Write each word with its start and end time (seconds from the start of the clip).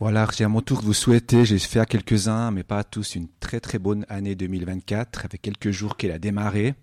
Voilà, 0.00 0.26
j'ai 0.34 0.44
à 0.44 0.48
mon 0.48 0.62
tour 0.62 0.80
vous 0.80 0.94
souhaiter, 0.94 1.44
j'ai 1.44 1.58
fait 1.58 1.78
à 1.78 1.84
quelques-uns, 1.84 2.50
mais 2.52 2.62
pas 2.62 2.78
à 2.78 2.84
tous, 2.84 3.16
une 3.16 3.28
très 3.38 3.60
très 3.60 3.78
bonne 3.78 4.06
année 4.08 4.34
2024, 4.34 5.26
avec 5.26 5.42
quelques 5.42 5.72
jours 5.72 5.98
qu'elle 5.98 6.12
a 6.12 6.18
démarré. 6.18 6.74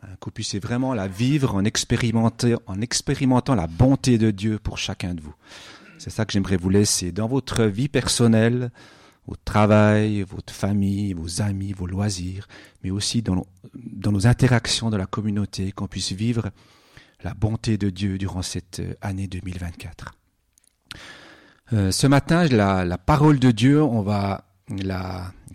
Que 0.00 0.26
vous 0.26 0.30
puissiez 0.30 0.60
vraiment 0.60 0.94
la 0.94 1.08
vivre 1.08 1.56
en, 1.56 1.62
en 1.64 2.80
expérimentant 2.80 3.54
la 3.56 3.66
bonté 3.66 4.18
de 4.18 4.30
Dieu 4.30 4.60
pour 4.60 4.78
chacun 4.78 5.14
de 5.14 5.20
vous. 5.20 5.34
C'est 5.98 6.10
ça 6.10 6.24
que 6.24 6.32
j'aimerais 6.32 6.56
vous 6.56 6.70
laisser 6.70 7.10
dans 7.10 7.26
votre 7.26 7.64
vie 7.64 7.88
personnelle, 7.88 8.70
votre 9.26 9.42
travail, 9.42 10.22
votre 10.22 10.52
famille, 10.52 11.14
vos 11.14 11.42
amis, 11.42 11.72
vos 11.72 11.88
loisirs, 11.88 12.46
mais 12.84 12.92
aussi 12.92 13.22
dans 13.22 13.34
nos, 13.34 13.46
dans 13.74 14.12
nos 14.12 14.28
interactions 14.28 14.90
dans 14.90 14.96
la 14.96 15.06
communauté, 15.06 15.72
qu'on 15.72 15.88
puisse 15.88 16.12
vivre 16.12 16.50
la 17.24 17.34
bonté 17.34 17.78
de 17.78 17.90
Dieu 17.90 18.16
durant 18.16 18.42
cette 18.42 18.78
euh, 18.78 18.94
année 19.00 19.26
2024. 19.26 20.21
Euh, 21.72 21.90
ce 21.90 22.06
matin, 22.06 22.44
la, 22.48 22.98
parole 22.98 23.38
de 23.38 23.50
Dieu, 23.50 23.82
on 23.82 24.02
va 24.02 24.44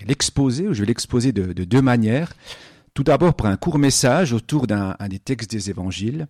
l'exposer, 0.06 0.68
ou 0.68 0.74
je 0.74 0.82
vais 0.82 0.88
l'exposer 0.88 1.32
de, 1.32 1.54
de, 1.54 1.64
deux 1.64 1.82
manières. 1.82 2.34
Tout 2.94 3.04
d'abord 3.04 3.36
pour 3.36 3.46
un 3.46 3.58
court 3.58 3.78
message 3.78 4.34
autour 4.34 4.66
d'un 4.66 4.96
des 5.10 5.20
textes 5.20 5.52
des 5.52 5.70
évangiles. 5.70 6.28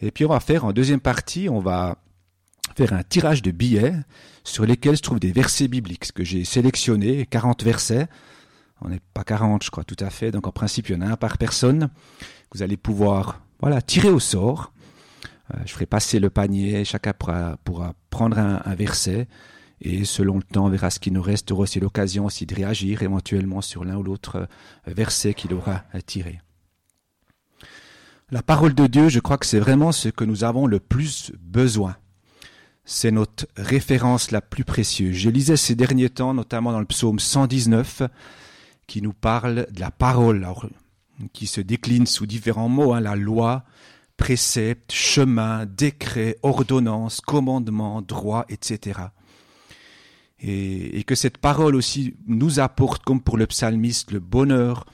Et 0.00 0.10
puis 0.10 0.26
on 0.26 0.28
va 0.28 0.40
faire 0.40 0.64
en 0.66 0.72
deuxième 0.72 1.00
partie, 1.00 1.48
on 1.48 1.60
va 1.60 1.96
faire 2.76 2.92
un 2.92 3.02
tirage 3.02 3.40
de 3.40 3.50
billets 3.50 3.94
sur 4.42 4.66
lesquels 4.66 4.96
se 4.98 5.02
trouvent 5.02 5.20
des 5.20 5.32
versets 5.32 5.68
bibliques 5.68 6.12
que 6.12 6.24
j'ai 6.24 6.44
sélectionnés, 6.44 7.24
40 7.24 7.62
versets. 7.62 8.08
On 8.82 8.88
n'est 8.88 9.00
pas 9.14 9.24
40, 9.24 9.64
je 9.64 9.70
crois, 9.70 9.84
tout 9.84 9.96
à 10.00 10.10
fait. 10.10 10.30
Donc 10.30 10.46
en 10.46 10.52
principe, 10.52 10.90
il 10.90 10.96
y 10.96 10.98
en 10.98 11.00
a 11.00 11.06
un 11.06 11.16
par 11.16 11.38
personne. 11.38 11.88
Vous 12.52 12.62
allez 12.62 12.76
pouvoir 12.76 13.40
voilà, 13.60 13.80
tirer 13.80 14.10
au 14.10 14.20
sort. 14.20 14.73
Euh, 15.52 15.58
je 15.66 15.72
ferai 15.72 15.86
passer 15.86 16.18
le 16.18 16.30
panier, 16.30 16.84
chacun 16.84 17.12
pourra, 17.12 17.58
prendre 18.10 18.38
un, 18.38 18.74
verset, 18.74 19.28
et 19.80 20.04
selon 20.04 20.36
le 20.36 20.42
temps, 20.42 20.66
on 20.66 20.70
verra 20.70 20.90
ce 20.90 21.00
qui 21.00 21.10
nous 21.10 21.22
reste, 21.22 21.50
aura 21.50 21.62
aussi 21.62 21.80
l'occasion 21.80 22.26
aussi 22.26 22.46
de 22.46 22.54
réagir 22.54 23.02
éventuellement 23.02 23.60
sur 23.60 23.84
l'un 23.84 23.96
ou 23.96 24.02
l'autre 24.02 24.36
euh, 24.36 24.46
verset 24.86 25.34
qu'il 25.34 25.52
aura 25.52 25.84
tiré. 26.06 26.40
La 28.30 28.42
parole 28.42 28.74
de 28.74 28.86
Dieu, 28.86 29.08
je 29.10 29.20
crois 29.20 29.36
que 29.36 29.46
c'est 29.46 29.60
vraiment 29.60 29.92
ce 29.92 30.08
que 30.08 30.24
nous 30.24 30.44
avons 30.44 30.66
le 30.66 30.80
plus 30.80 31.30
besoin. 31.38 31.96
C'est 32.86 33.10
notre 33.10 33.46
référence 33.56 34.30
la 34.30 34.40
plus 34.40 34.64
précieuse. 34.64 35.14
Je 35.14 35.30
lisais 35.30 35.56
ces 35.56 35.74
derniers 35.74 36.10
temps, 36.10 36.34
notamment 36.34 36.72
dans 36.72 36.80
le 36.80 36.86
psaume 36.86 37.18
119, 37.18 38.02
qui 38.86 39.02
nous 39.02 39.12
parle 39.12 39.66
de 39.70 39.80
la 39.80 39.90
parole, 39.90 40.46
qui 41.32 41.46
se 41.46 41.60
décline 41.60 42.06
sous 42.06 42.26
différents 42.26 42.68
mots, 42.68 42.92
hein, 42.92 43.00
la 43.00 43.14
loi, 43.14 43.64
préceptes, 44.16 44.92
chemins, 44.92 45.66
décrets, 45.66 46.36
ordonnances, 46.42 47.20
commandements, 47.20 48.02
droits, 48.02 48.46
etc. 48.48 49.00
Et, 50.38 51.04
que 51.04 51.14
cette 51.14 51.38
parole 51.38 51.74
aussi 51.74 52.16
nous 52.26 52.60
apporte, 52.60 53.02
comme 53.02 53.22
pour 53.22 53.36
le 53.36 53.46
psalmiste, 53.46 54.10
le 54.10 54.20
bonheur, 54.20 54.84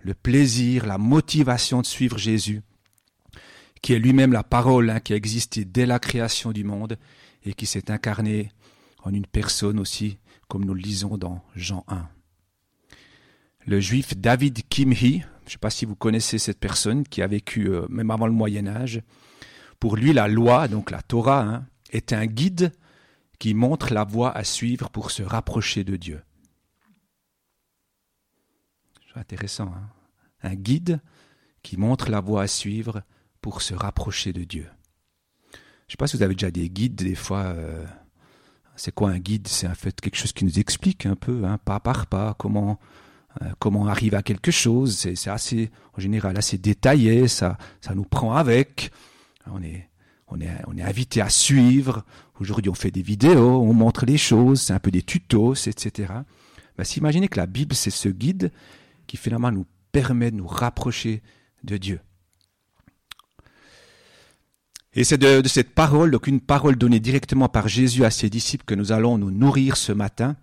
le 0.00 0.14
plaisir, 0.14 0.86
la 0.86 0.98
motivation 0.98 1.80
de 1.80 1.86
suivre 1.86 2.18
Jésus, 2.18 2.62
qui 3.82 3.92
est 3.92 3.98
lui-même 3.98 4.32
la 4.32 4.44
parole 4.44 4.90
hein, 4.90 5.00
qui 5.00 5.12
a 5.12 5.16
existé 5.16 5.64
dès 5.64 5.86
la 5.86 5.98
création 5.98 6.52
du 6.52 6.64
monde 6.64 6.96
et 7.44 7.54
qui 7.54 7.66
s'est 7.66 7.90
incarné 7.90 8.50
en 9.02 9.12
une 9.12 9.26
personne 9.26 9.78
aussi, 9.78 10.18
comme 10.48 10.64
nous 10.64 10.74
le 10.74 10.80
lisons 10.80 11.18
dans 11.18 11.42
Jean 11.54 11.84
1. 11.88 12.08
Le 13.66 13.80
juif 13.80 14.16
David 14.16 14.62
Kimhi, 14.68 15.22
je 15.44 15.50
ne 15.50 15.52
sais 15.52 15.58
pas 15.58 15.70
si 15.70 15.84
vous 15.84 15.96
connaissez 15.96 16.38
cette 16.38 16.58
personne 16.58 17.04
qui 17.04 17.22
a 17.22 17.26
vécu 17.26 17.68
euh, 17.68 17.86
même 17.88 18.10
avant 18.10 18.26
le 18.26 18.32
Moyen 18.32 18.66
Âge. 18.66 19.02
Pour 19.80 19.96
lui, 19.96 20.12
la 20.12 20.28
loi, 20.28 20.68
donc 20.68 20.90
la 20.90 21.02
Torah, 21.02 21.42
hein, 21.42 21.66
est 21.90 22.12
un 22.12 22.26
guide 22.26 22.72
qui 23.38 23.54
montre 23.54 23.92
la 23.92 24.04
voie 24.04 24.34
à 24.36 24.44
suivre 24.44 24.88
pour 24.90 25.10
se 25.10 25.22
rapprocher 25.22 25.84
de 25.84 25.96
Dieu. 25.96 26.22
C'est 29.12 29.20
intéressant. 29.20 29.66
Hein 29.66 29.90
un 30.44 30.54
guide 30.54 31.00
qui 31.62 31.76
montre 31.76 32.10
la 32.10 32.20
voie 32.20 32.42
à 32.42 32.46
suivre 32.46 33.02
pour 33.40 33.62
se 33.62 33.74
rapprocher 33.74 34.32
de 34.32 34.44
Dieu. 34.44 34.68
Je 35.52 35.56
ne 35.56 35.90
sais 35.90 35.96
pas 35.98 36.06
si 36.06 36.16
vous 36.16 36.22
avez 36.22 36.34
déjà 36.34 36.50
des 36.50 36.68
guides, 36.70 36.94
des 36.94 37.14
fois. 37.14 37.44
Euh, 37.44 37.84
c'est 38.76 38.94
quoi 38.94 39.10
un 39.10 39.18
guide? 39.18 39.48
C'est 39.48 39.68
en 39.68 39.74
fait 39.74 40.00
quelque 40.00 40.16
chose 40.16 40.32
qui 40.32 40.44
nous 40.44 40.58
explique 40.58 41.06
un 41.06 41.16
peu, 41.16 41.44
hein, 41.44 41.58
pas 41.58 41.80
par 41.80 42.06
pas, 42.06 42.34
comment 42.38 42.78
comment 43.58 43.82
on 43.82 43.86
arrive 43.86 44.14
à 44.14 44.22
quelque 44.22 44.50
chose. 44.50 44.96
C'est 44.96 45.30
assez, 45.30 45.70
en 45.96 46.00
général, 46.00 46.36
assez 46.36 46.58
détaillé. 46.58 47.28
Ça, 47.28 47.58
ça 47.80 47.94
nous 47.94 48.04
prend 48.04 48.34
avec. 48.34 48.90
On 49.50 49.62
est, 49.62 49.88
on 50.28 50.40
est, 50.40 50.50
on 50.66 50.76
est 50.76 50.82
invité 50.82 51.20
à 51.20 51.28
suivre. 51.28 52.04
Aujourd'hui, 52.40 52.70
on 52.70 52.74
fait 52.74 52.90
des 52.90 53.02
vidéos, 53.02 53.60
on 53.62 53.72
montre 53.72 54.06
les 54.06 54.18
choses. 54.18 54.62
C'est 54.62 54.72
un 54.72 54.78
peu 54.78 54.90
des 54.90 55.02
tutos, 55.02 55.54
etc. 55.54 56.12
Ben, 56.76 56.84
S'imaginer 56.84 57.28
que 57.28 57.38
la 57.38 57.46
Bible, 57.46 57.74
c'est 57.74 57.90
ce 57.90 58.08
guide 58.08 58.50
qui 59.06 59.16
finalement 59.16 59.52
nous 59.52 59.66
permet 59.92 60.30
de 60.30 60.36
nous 60.36 60.46
rapprocher 60.46 61.22
de 61.62 61.76
Dieu. 61.76 62.00
Et 64.96 65.02
c'est 65.02 65.18
de, 65.18 65.40
de, 65.40 65.48
cette 65.48 65.74
parole, 65.74 66.12
donc 66.12 66.28
une 66.28 66.40
parole 66.40 66.76
donnée 66.76 67.00
directement 67.00 67.48
par 67.48 67.66
Jésus 67.66 68.04
à 68.04 68.10
ses 68.10 68.30
disciples 68.30 68.64
que 68.64 68.76
nous 68.76 68.92
allons 68.92 69.18
nous 69.18 69.32
nourrir 69.32 69.76
ce 69.76 69.92
matin. 69.92 70.36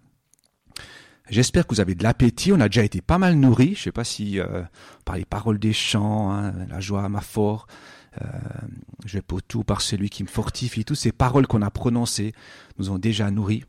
J'espère 1.31 1.65
que 1.65 1.73
vous 1.73 1.79
avez 1.79 1.95
de 1.95 2.03
l'appétit. 2.03 2.51
On 2.51 2.59
a 2.59 2.67
déjà 2.67 2.83
été 2.83 2.99
pas 2.99 3.17
mal 3.17 3.35
nourris. 3.35 3.73
Je 3.75 3.79
ne 3.79 3.83
sais 3.85 3.91
pas 3.93 4.03
si 4.03 4.37
euh, 4.37 4.63
par 5.05 5.15
les 5.15 5.23
paroles 5.23 5.59
des 5.59 5.71
chants, 5.71 6.29
hein, 6.29 6.53
la 6.69 6.81
joie 6.81 7.07
ma 7.07 7.21
fort, 7.21 7.67
euh, 8.21 8.27
je 9.05 9.13
vais 9.13 9.21
pour 9.21 9.41
tout 9.41 9.63
par 9.63 9.79
celui 9.79 10.09
qui 10.09 10.23
me 10.23 10.27
fortifie. 10.27 10.83
Toutes 10.83 10.97
ces 10.97 11.13
paroles 11.13 11.47
qu'on 11.47 11.61
a 11.61 11.69
prononcées 11.69 12.33
nous 12.77 12.89
ont 12.89 12.97
déjà 12.97 13.31
nourris. 13.31 13.63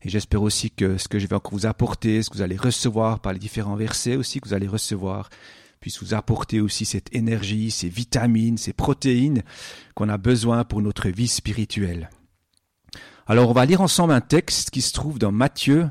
Et 0.00 0.08
j'espère 0.08 0.40
aussi 0.40 0.70
que 0.70 0.96
ce 0.96 1.08
que 1.08 1.18
je 1.18 1.26
vais 1.26 1.36
encore 1.36 1.52
vous 1.52 1.66
apporter, 1.66 2.22
ce 2.22 2.30
que 2.30 2.36
vous 2.36 2.42
allez 2.42 2.56
recevoir 2.56 3.20
par 3.20 3.34
les 3.34 3.38
différents 3.38 3.76
versets 3.76 4.16
aussi 4.16 4.40
que 4.40 4.48
vous 4.48 4.54
allez 4.54 4.68
recevoir, 4.68 5.28
puisse 5.80 6.02
vous 6.02 6.14
apporter 6.14 6.62
aussi 6.62 6.86
cette 6.86 7.14
énergie, 7.14 7.70
ces 7.70 7.90
vitamines, 7.90 8.56
ces 8.56 8.72
protéines 8.72 9.42
qu'on 9.94 10.08
a 10.08 10.16
besoin 10.16 10.64
pour 10.64 10.80
notre 10.80 11.10
vie 11.10 11.28
spirituelle. 11.28 12.08
Alors 13.26 13.50
on 13.50 13.52
va 13.52 13.66
lire 13.66 13.82
ensemble 13.82 14.14
un 14.14 14.22
texte 14.22 14.70
qui 14.70 14.80
se 14.80 14.94
trouve 14.94 15.18
dans 15.18 15.32
Matthieu 15.32 15.90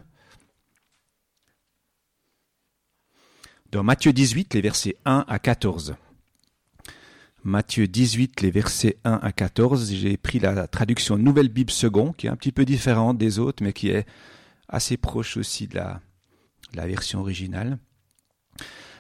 Dans 3.72 3.84
Matthieu 3.84 4.14
18, 4.14 4.54
les 4.54 4.62
versets 4.62 4.96
1 5.06 5.26
à 5.28 5.40
14. 5.40 5.96
Matthieu 7.44 7.88
18, 7.88 8.42
les 8.42 8.52
versets 8.52 8.98
1 9.04 9.20
à 9.22 9.32
14. 9.32 9.92
J'ai 9.92 10.18
pris 10.18 10.40
la 10.40 10.68
traduction 10.68 11.18
Nouvelle 11.18 11.50
Bible 11.50 11.72
Second, 11.72 12.14
qui 12.14 12.28
est 12.28 12.30
un 12.30 12.36
petit 12.36 12.52
peu 12.52 12.64
différente 12.64 13.18
des 13.18 13.40
autres, 13.40 13.64
mais 13.64 13.74
qui 13.74 13.90
est 13.90 14.06
assez 14.70 14.98
proche 14.98 15.38
aussi 15.38 15.68
de 15.68 15.76
la 15.76 16.88
version 16.88 17.20
originale. 17.20 17.78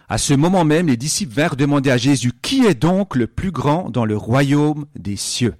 À 0.07 0.17
ce 0.17 0.33
moment 0.33 0.65
même, 0.65 0.87
les 0.87 0.97
disciples 0.97 1.33
vinrent 1.33 1.55
demander 1.55 1.89
à 1.89 1.97
Jésus, 1.97 2.31
Qui 2.41 2.65
est 2.65 2.75
donc 2.79 3.15
le 3.15 3.27
plus 3.27 3.51
grand 3.51 3.89
dans 3.89 4.05
le 4.05 4.17
royaume 4.17 4.85
des 4.95 5.15
cieux? 5.15 5.55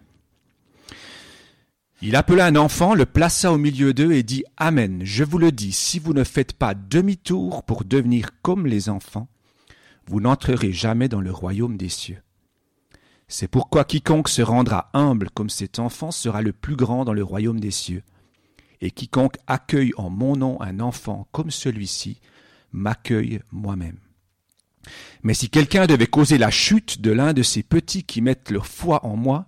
Il 2.08 2.16
appela 2.16 2.46
un 2.46 2.56
enfant, 2.56 2.94
le 2.94 3.08
plaça 3.08 3.52
au 3.52 3.58
milieu 3.58 3.92
d'eux 3.92 4.12
et 4.12 4.22
dit 4.22 4.44
Amen, 4.58 5.02
je 5.04 5.24
vous 5.24 5.40
le 5.40 5.52
dis, 5.52 5.72
si 5.72 5.98
vous 5.98 6.14
ne 6.14 6.24
faites 6.24 6.54
pas 6.54 6.76
demi-tour 6.76 7.64
pour 7.64 7.84
devenir 7.84 8.30
comme 8.44 8.68
les 8.68 8.90
enfants, 8.90 9.28
vous 10.06 10.22
n'entrerez 10.22 10.72
jamais 10.72 11.10
dans 11.10 11.20
le 11.20 11.32
royaume 11.32 11.78
des 11.78 11.90
cieux. 11.90 12.22
C'est 13.28 13.48
pourquoi 13.48 13.86
quiconque 13.86 14.30
se 14.30 14.44
rendra 14.44 14.92
humble 14.94 15.32
comme 15.32 15.50
cet 15.50 15.80
enfant 15.80 16.12
sera 16.12 16.44
le 16.44 16.54
plus 16.54 16.76
grand 16.76 17.06
dans 17.06 17.14
le 17.14 17.24
royaume 17.24 17.60
des 17.60 17.72
cieux. 17.72 18.04
Et 18.82 18.92
quiconque 18.92 19.38
accueille 19.48 19.94
en 19.98 20.12
mon 20.12 20.36
nom 20.36 20.62
un 20.62 20.82
enfant 20.82 21.28
comme 21.32 21.50
celui-ci, 21.50 22.22
m'accueille 22.72 23.40
moi-même. 23.52 23.98
Mais 25.24 25.34
si 25.34 25.50
quelqu'un 25.50 25.88
devait 25.88 26.06
causer 26.06 26.38
la 26.38 26.52
chute 26.52 27.02
de 27.02 27.10
l'un 27.10 27.34
de 27.34 27.42
ces 27.42 27.64
petits 27.64 28.04
qui 28.04 28.22
mettent 28.22 28.52
leur 28.52 28.68
foi 28.68 29.04
en 29.04 29.16
moi, 29.16 29.48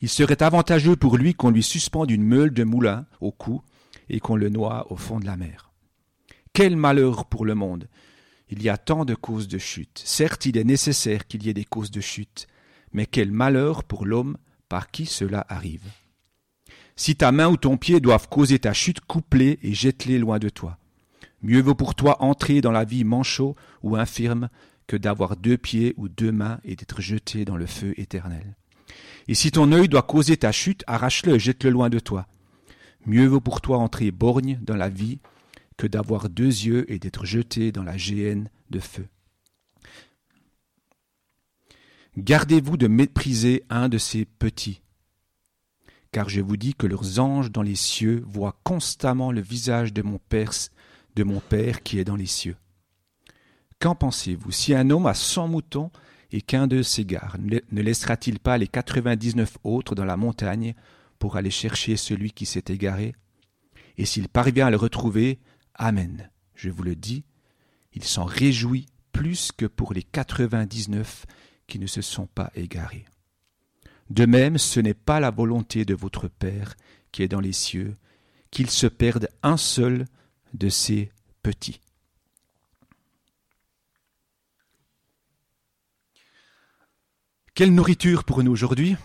il 0.00 0.08
serait 0.08 0.42
avantageux 0.42 0.96
pour 0.96 1.16
lui 1.16 1.34
qu'on 1.34 1.50
lui 1.50 1.62
suspende 1.62 2.10
une 2.10 2.24
meule 2.24 2.52
de 2.52 2.64
moulin 2.64 3.06
au 3.20 3.32
cou 3.32 3.62
et 4.08 4.20
qu'on 4.20 4.36
le 4.36 4.48
noie 4.48 4.86
au 4.90 4.96
fond 4.96 5.20
de 5.20 5.26
la 5.26 5.36
mer. 5.36 5.72
Quel 6.52 6.76
malheur 6.76 7.26
pour 7.26 7.44
le 7.44 7.54
monde. 7.54 7.88
Il 8.48 8.62
y 8.62 8.68
a 8.68 8.76
tant 8.76 9.04
de 9.04 9.14
causes 9.14 9.48
de 9.48 9.58
chute. 9.58 10.02
Certes, 10.04 10.46
il 10.46 10.56
est 10.56 10.64
nécessaire 10.64 11.26
qu'il 11.26 11.44
y 11.44 11.48
ait 11.48 11.54
des 11.54 11.64
causes 11.64 11.90
de 11.90 12.00
chute, 12.00 12.46
mais 12.92 13.06
quel 13.06 13.32
malheur 13.32 13.82
pour 13.82 14.04
l'homme 14.04 14.36
par 14.68 14.90
qui 14.90 15.06
cela 15.06 15.46
arrive. 15.48 15.88
Si 16.96 17.16
ta 17.16 17.32
main 17.32 17.48
ou 17.48 17.56
ton 17.56 17.76
pied 17.76 18.00
doivent 18.00 18.28
causer 18.28 18.58
ta 18.60 18.72
chute, 18.72 19.00
coupe-les 19.00 19.58
et 19.62 19.74
jette-les 19.74 20.18
loin 20.18 20.38
de 20.38 20.48
toi. 20.48 20.78
Mieux 21.42 21.60
vaut 21.60 21.74
pour 21.74 21.94
toi 21.94 22.22
entrer 22.22 22.60
dans 22.60 22.70
la 22.70 22.84
vie 22.84 23.04
manchot 23.04 23.56
ou 23.82 23.96
infirme 23.96 24.48
que 24.86 24.96
d'avoir 24.96 25.36
deux 25.36 25.58
pieds 25.58 25.94
ou 25.96 26.08
deux 26.08 26.32
mains 26.32 26.60
et 26.64 26.76
d'être 26.76 27.00
jeté 27.00 27.44
dans 27.44 27.56
le 27.56 27.66
feu 27.66 27.94
éternel. 27.96 28.56
Et 29.28 29.34
si 29.34 29.50
ton 29.50 29.72
œil 29.72 29.88
doit 29.88 30.02
causer 30.02 30.36
ta 30.36 30.52
chute, 30.52 30.84
arrache-le 30.86 31.34
et 31.34 31.38
jette-le 31.38 31.70
loin 31.70 31.88
de 31.88 31.98
toi. 31.98 32.26
Mieux 33.06 33.26
vaut 33.26 33.40
pour 33.40 33.60
toi 33.60 33.78
entrer 33.78 34.10
borgne 34.10 34.58
dans 34.62 34.76
la 34.76 34.88
vie 34.88 35.18
que 35.76 35.86
d'avoir 35.86 36.28
deux 36.28 36.44
yeux 36.44 36.90
et 36.90 36.98
d'être 36.98 37.24
jeté 37.24 37.72
dans 37.72 37.82
la 37.82 37.96
géhenne 37.96 38.50
de 38.70 38.80
feu. 38.80 39.06
Gardez-vous 42.16 42.76
de 42.76 42.86
mépriser 42.86 43.64
un 43.70 43.88
de 43.88 43.98
ces 43.98 44.24
petits, 44.24 44.82
car 46.12 46.28
je 46.28 46.40
vous 46.40 46.56
dis 46.56 46.74
que 46.74 46.86
leurs 46.86 47.18
anges 47.18 47.50
dans 47.50 47.62
les 47.62 47.74
cieux 47.74 48.22
voient 48.24 48.60
constamment 48.62 49.32
le 49.32 49.40
visage 49.40 49.92
de 49.92 50.02
mon 50.02 50.18
Père, 50.18 50.52
de 51.16 51.24
mon 51.24 51.40
Père 51.40 51.82
qui 51.82 51.98
est 51.98 52.04
dans 52.04 52.14
les 52.14 52.26
cieux. 52.26 52.56
Qu'en 53.80 53.96
pensez-vous? 53.96 54.52
Si 54.52 54.74
un 54.74 54.90
homme 54.90 55.06
a 55.06 55.14
cent 55.14 55.48
moutons 55.48 55.90
et 56.34 56.42
qu'un 56.42 56.66
d'eux 56.66 56.82
s'égare, 56.82 57.36
ne 57.38 57.80
laissera-t-il 57.80 58.40
pas 58.40 58.58
les 58.58 58.66
quatre-vingt-dix-neuf 58.66 59.56
autres 59.62 59.94
dans 59.94 60.04
la 60.04 60.16
montagne 60.16 60.74
pour 61.20 61.36
aller 61.36 61.52
chercher 61.52 61.96
celui 61.96 62.32
qui 62.32 62.44
s'est 62.44 62.64
égaré? 62.70 63.14
Et 63.98 64.04
s'il 64.04 64.28
parvient 64.28 64.66
à 64.66 64.70
le 64.70 64.76
retrouver, 64.76 65.38
Amen. 65.76 66.28
Je 66.56 66.70
vous 66.70 66.82
le 66.82 66.96
dis, 66.96 67.24
il 67.92 68.02
s'en 68.02 68.24
réjouit 68.24 68.86
plus 69.12 69.52
que 69.52 69.66
pour 69.66 69.92
les 69.94 70.02
quatre-vingt-dix-neuf 70.02 71.24
qui 71.68 71.78
ne 71.78 71.86
se 71.86 72.02
sont 72.02 72.26
pas 72.26 72.50
égarés. 72.56 73.04
De 74.10 74.26
même, 74.26 74.58
ce 74.58 74.80
n'est 74.80 74.92
pas 74.92 75.20
la 75.20 75.30
volonté 75.30 75.84
de 75.84 75.94
votre 75.94 76.26
Père 76.26 76.74
qui 77.12 77.22
est 77.22 77.28
dans 77.28 77.40
les 77.40 77.52
cieux, 77.52 77.96
qu'il 78.50 78.70
se 78.70 78.88
perde 78.88 79.28
un 79.44 79.56
seul 79.56 80.06
de 80.52 80.68
ses 80.68 81.12
petits. 81.44 81.80
Quelle 87.54 87.74
nourriture 87.74 88.24
pour 88.24 88.42
nous 88.42 88.52
aujourd'hui? 88.52 88.96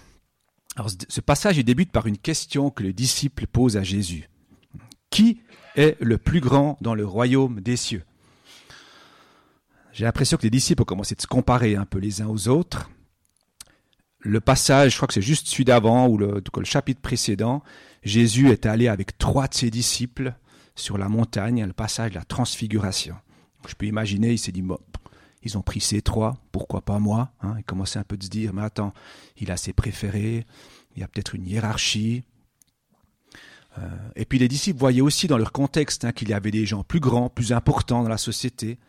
Alors, 0.76 0.90
Ce 1.08 1.22
passage 1.22 1.58
débute 1.58 1.92
par 1.92 2.08
une 2.08 2.18
question 2.18 2.70
que 2.70 2.84
le 2.84 2.94
disciple 2.94 3.48
pose 3.48 3.78
à 3.78 3.84
Jésus. 3.84 4.30
Qui 5.10 5.42
est 5.76 5.98
le 6.02 6.18
plus 6.18 6.40
grand 6.40 6.78
dans 6.82 6.96
le 6.96 7.06
royaume 7.06 7.62
des 7.62 7.78
cieux? 7.78 8.04
J'ai 9.94 10.06
l'impression 10.06 10.38
que 10.38 10.44
les 10.44 10.50
disciples 10.50 10.82
ont 10.82 10.86
commencé 10.86 11.16
de 11.16 11.22
se 11.22 11.28
comparer 11.28 11.76
un 11.76 11.86
peu 11.86 12.00
les 12.00 12.22
uns 12.22 12.28
aux 12.28 12.48
autres 12.48 12.90
le 14.20 14.42
passage, 14.42 14.92
je 14.92 14.98
crois 14.98 15.08
que 15.08 15.14
c'est 15.14 15.22
juste 15.22 15.48
celui 15.48 15.66
d'avant 15.66 16.08
ou 16.08 16.18
le, 16.18 16.44
le, 16.56 16.66
chapitre 16.66 17.02
précédent, 17.02 17.64
Jésus 18.04 18.50
est 18.50 18.66
allé 18.66 18.88
avec 18.88 19.18
trois 19.18 19.48
de 19.48 19.54
ses 19.54 19.72
disciples 19.72 20.34
sur 20.76 20.98
la 20.98 21.10
montagne, 21.10 21.66
le 21.66 21.74
passage 21.74 22.12
de 22.12 22.16
la 22.16 22.26
transfiguration. 22.26 23.16
Je 23.68 23.76
peux 23.76 23.86
imaginer, 23.86 24.32
il 24.32 24.38
s'est 24.38 24.52
dit, 24.52 24.64
ils 25.42 25.58
ont 25.58 25.62
pris 25.62 25.80
ces 25.80 26.02
trois, 26.02 26.38
pourquoi 26.52 26.82
pas 26.82 27.00
moi 27.00 27.32
hein 27.42 27.56
Il 27.58 27.64
commençait 27.64 28.00
un 28.00 28.04
peu 28.04 28.18
de 28.18 28.24
se 28.24 28.30
dire, 28.30 28.54
mais 28.54 28.62
attends, 28.62 28.94
il 29.38 29.52
a 29.52 29.58
ses 29.58 29.74
préférés, 29.74 30.46
il 30.96 31.02
y 31.02 31.04
a 31.04 31.08
peut-être 31.08 31.36
une 31.36 31.48
hiérarchie. 31.48 32.24
Euh, 33.78 33.82
et 34.16 34.26
puis 34.26 34.40
les 34.40 34.48
disciples 34.48 34.80
voyaient 34.80 35.02
aussi 35.02 35.28
dans 35.28 35.38
leur 35.38 35.52
contexte 35.52 36.04
hein, 36.04 36.12
qu'il 36.12 36.30
y 36.30 36.34
avait 36.34 36.52
des 36.52 36.66
gens 36.66 36.84
plus 36.84 37.00
grands, 37.00 37.30
plus 37.30 37.54
importants 37.54 38.04
dans 38.04 38.10
la 38.10 38.18
société. 38.18 38.80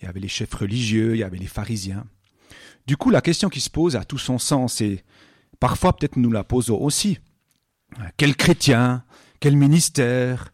Il 0.00 0.06
y 0.06 0.08
avait 0.08 0.20
les 0.20 0.28
chefs 0.28 0.54
religieux, 0.54 1.14
il 1.14 1.18
y 1.18 1.24
avait 1.24 1.38
les 1.38 1.46
pharisiens. 1.46 2.06
Du 2.86 2.96
coup, 2.96 3.10
la 3.10 3.20
question 3.20 3.48
qui 3.48 3.60
se 3.60 3.70
pose 3.70 3.94
a 3.96 4.04
tout 4.04 4.18
son 4.18 4.38
sens 4.38 4.80
et 4.80 5.04
parfois 5.60 5.94
peut-être 5.94 6.16
nous 6.16 6.32
la 6.32 6.44
posons 6.44 6.80
aussi. 6.80 7.18
Quel 8.16 8.34
chrétien 8.34 9.04
Quel 9.40 9.56
ministère 9.56 10.52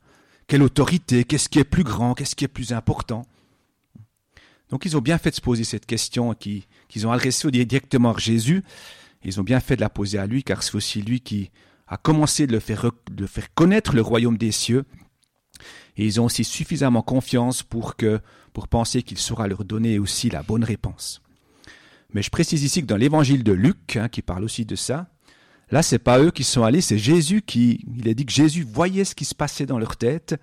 Quelle 0.49 0.63
autorité 0.63 1.25
Qu'est-ce 1.25 1.49
qui 1.49 1.61
est 1.61 1.65
plus 1.65 1.85
grand 1.85 2.15
Qu'est-ce 2.15 2.35
qui 2.35 2.45
est 2.45 2.49
plus 2.49 2.73
important? 2.73 3.25
Donc 4.71 4.85
ils 4.85 4.97
ont 4.97 5.01
bien 5.01 5.19
fait 5.19 5.31
de 5.31 5.37
se 5.37 5.41
poser 5.41 5.65
cette 5.65 5.87
question 5.87 6.35
qu'ils 6.35 7.07
ont 7.07 7.13
adressée 7.13 7.51
directement 7.51 8.15
à 8.15 8.19
Jésus. 8.19 8.63
Ils 9.25 9.41
ont 9.41 9.45
bien 9.45 9.61
fait 9.61 9.77
de 9.77 9.81
la 9.81 9.89
poser 9.89 10.19
à 10.19 10.27
lui 10.27 10.45
car 10.45 10.63
c'est 10.63 10.75
aussi 10.75 11.03
lui 11.03 11.21
qui 11.21 11.51
a 11.87 11.97
commencé 11.97 12.47
de, 12.47 12.53
le 12.53 12.61
faire, 12.61 12.91
de 13.11 13.27
faire 13.27 13.53
connaître 13.55 13.95
le 13.95 14.03
royaume 14.03 14.37
des 14.37 14.53
cieux. 14.53 14.85
Et 15.97 16.07
ils 16.07 16.21
ont 16.21 16.27
aussi 16.27 16.45
suffisamment 16.45 17.03
confiance 17.03 17.63
pour, 17.63 17.97
que, 17.97 18.21
pour 18.53 18.69
penser 18.69 19.03
qu'il 19.03 19.19
saura 19.19 19.49
leur 19.49 19.65
donner 19.65 19.99
aussi 19.99 20.31
la 20.31 20.43
bonne 20.43 20.63
réponse. 20.63 21.23
Mais 22.13 22.23
je 22.23 22.31
précise 22.31 22.63
ici 22.63 22.83
que 22.83 22.87
dans 22.87 22.97
l'évangile 22.97 23.43
de 23.43 23.53
Luc, 23.53 23.97
hein, 23.97 24.09
qui 24.09 24.23
parle 24.23 24.45
aussi 24.45 24.65
de 24.65 24.77
ça, 24.77 25.09
là, 25.71 25.83
c'est 25.83 25.99
pas 25.99 26.21
eux 26.21 26.31
qui 26.31 26.45
sont 26.45 26.63
allés, 26.63 26.81
c'est 26.81 26.99
Jésus 26.99 27.43
qui, 27.43 27.85
il 27.97 28.09
a 28.09 28.15
dit 28.15 28.25
que 28.25 28.33
Jésus 28.33 28.63
voyait 28.63 29.05
ce 29.05 29.15
qui 29.15 29.25
se 29.25 29.35
passait 29.35 29.67
dans 29.67 29.79
leur 29.79 29.97
tête. 29.97 30.37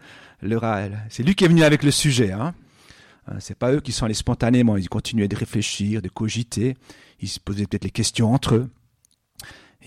c'est 1.10 1.24
lui 1.24 1.36
qui 1.36 1.46
est 1.46 1.48
venu 1.48 1.64
avec 1.64 1.84
le 1.84 1.92
sujet. 1.92 2.32
Hein. 2.32 2.54
Hein. 3.28 3.38
C'est 3.40 3.58
pas 3.58 3.72
eux 3.72 3.82
qui 3.82 3.92
sont 3.92 4.06
allés 4.06 4.14
spontanément, 4.14 4.78
ils 4.78 4.90
continuaient 4.90 5.28
de 5.28 5.36
réfléchir, 5.36 6.02
de 6.02 6.10
cogiter, 6.10 6.76
ils 7.20 7.30
se 7.30 7.40
posaient 7.40 7.66
peut-être 7.66 7.84
les 7.84 7.92
questions 7.92 8.34
entre 8.34 8.56
eux. 8.56 8.70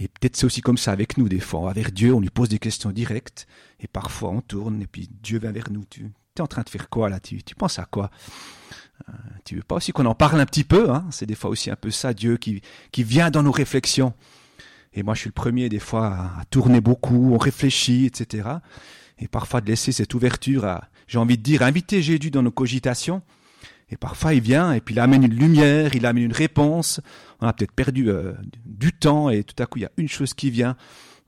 Et 0.01 0.09
peut-être 0.09 0.37
c'est 0.37 0.47
aussi 0.47 0.61
comme 0.61 0.79
ça 0.79 0.93
avec 0.93 1.19
nous, 1.19 1.29
des 1.29 1.41
fois. 1.41 1.71
Avec 1.71 1.93
Dieu, 1.93 2.15
on 2.15 2.21
lui 2.21 2.31
pose 2.31 2.49
des 2.49 2.59
questions 2.59 2.91
directes, 2.91 3.47
et 3.81 3.89
parfois 3.89 4.31
on 4.31 4.41
tourne, 4.41 4.83
et 4.83 4.87
puis 4.87 5.09
Dieu 5.23 5.39
vient 5.39 5.53
vers 5.53 5.71
nous. 5.71 5.85
Tu 5.91 6.05
es 6.37 6.41
en 6.41 6.47
train 6.47 6.63
de 6.63 6.69
faire 6.69 6.89
quoi 6.89 7.09
là? 7.09 7.19
Tu, 7.19 7.43
tu 7.43 7.55
penses 7.55 7.79
à 7.79 7.85
quoi? 7.85 8.11
Euh, 9.09 9.13
tu 9.45 9.57
veux 9.57 9.63
pas 9.63 9.77
aussi 9.77 9.93
qu'on 9.93 10.07
en 10.07 10.15
parle 10.15 10.41
un 10.41 10.47
petit 10.47 10.65
peu 10.65 10.91
hein? 10.91 11.07
C'est 11.11 11.25
des 11.25 11.37
fois 11.37 11.51
aussi 11.51 11.71
un 11.71 11.77
peu 11.77 11.91
ça, 11.91 12.13
Dieu 12.13 12.37
qui, 12.37 12.63
qui 12.91 13.05
vient 13.05 13.31
dans 13.31 13.43
nos 13.43 13.53
réflexions. 13.53 14.13
Et 14.93 15.03
moi, 15.03 15.15
je 15.15 15.21
suis 15.21 15.29
le 15.29 15.35
premier 15.35 15.69
des 15.69 15.79
fois 15.79 16.07
à, 16.07 16.45
tourner 16.51 16.81
beaucoup, 16.81 17.33
on 17.35 17.39
réfléchit, 17.39 18.07
etc. 18.07 18.49
Et 19.21 19.29
parfois 19.29 19.61
de 19.61 19.67
laisser 19.67 19.93
cette 19.93 20.15
ouverture 20.15 20.65
à, 20.65 20.89
j'ai 21.07 21.19
envie 21.19 21.39
de 21.39 21.43
dire, 21.43 21.63
inviter 21.63 22.03
Jésus 22.03 22.31
dans 22.31 22.43
nos 22.43 22.51
cogitations. 22.51 23.23
Et 23.91 23.97
parfois, 23.97 24.35
il 24.35 24.41
vient 24.41 24.73
et 24.73 24.81
puis 24.81 24.95
il 24.95 25.01
amène 25.01 25.25
une 25.25 25.35
lumière, 25.35 25.95
il 25.95 26.05
amène 26.05 26.25
une 26.25 26.33
réponse. 26.33 27.01
On 27.41 27.47
a 27.47 27.53
peut-être 27.53 27.73
perdu 27.73 28.11
euh, 28.11 28.35
du 28.67 28.93
temps 28.93 29.31
et 29.31 29.45
tout 29.45 29.61
à 29.63 29.67
coup, 29.67 29.79
il 29.79 29.83
y 29.83 29.87
a 29.87 29.93
une 29.97 30.09
chose 30.09 30.35
qui 30.35 30.51
vient. 30.51 30.77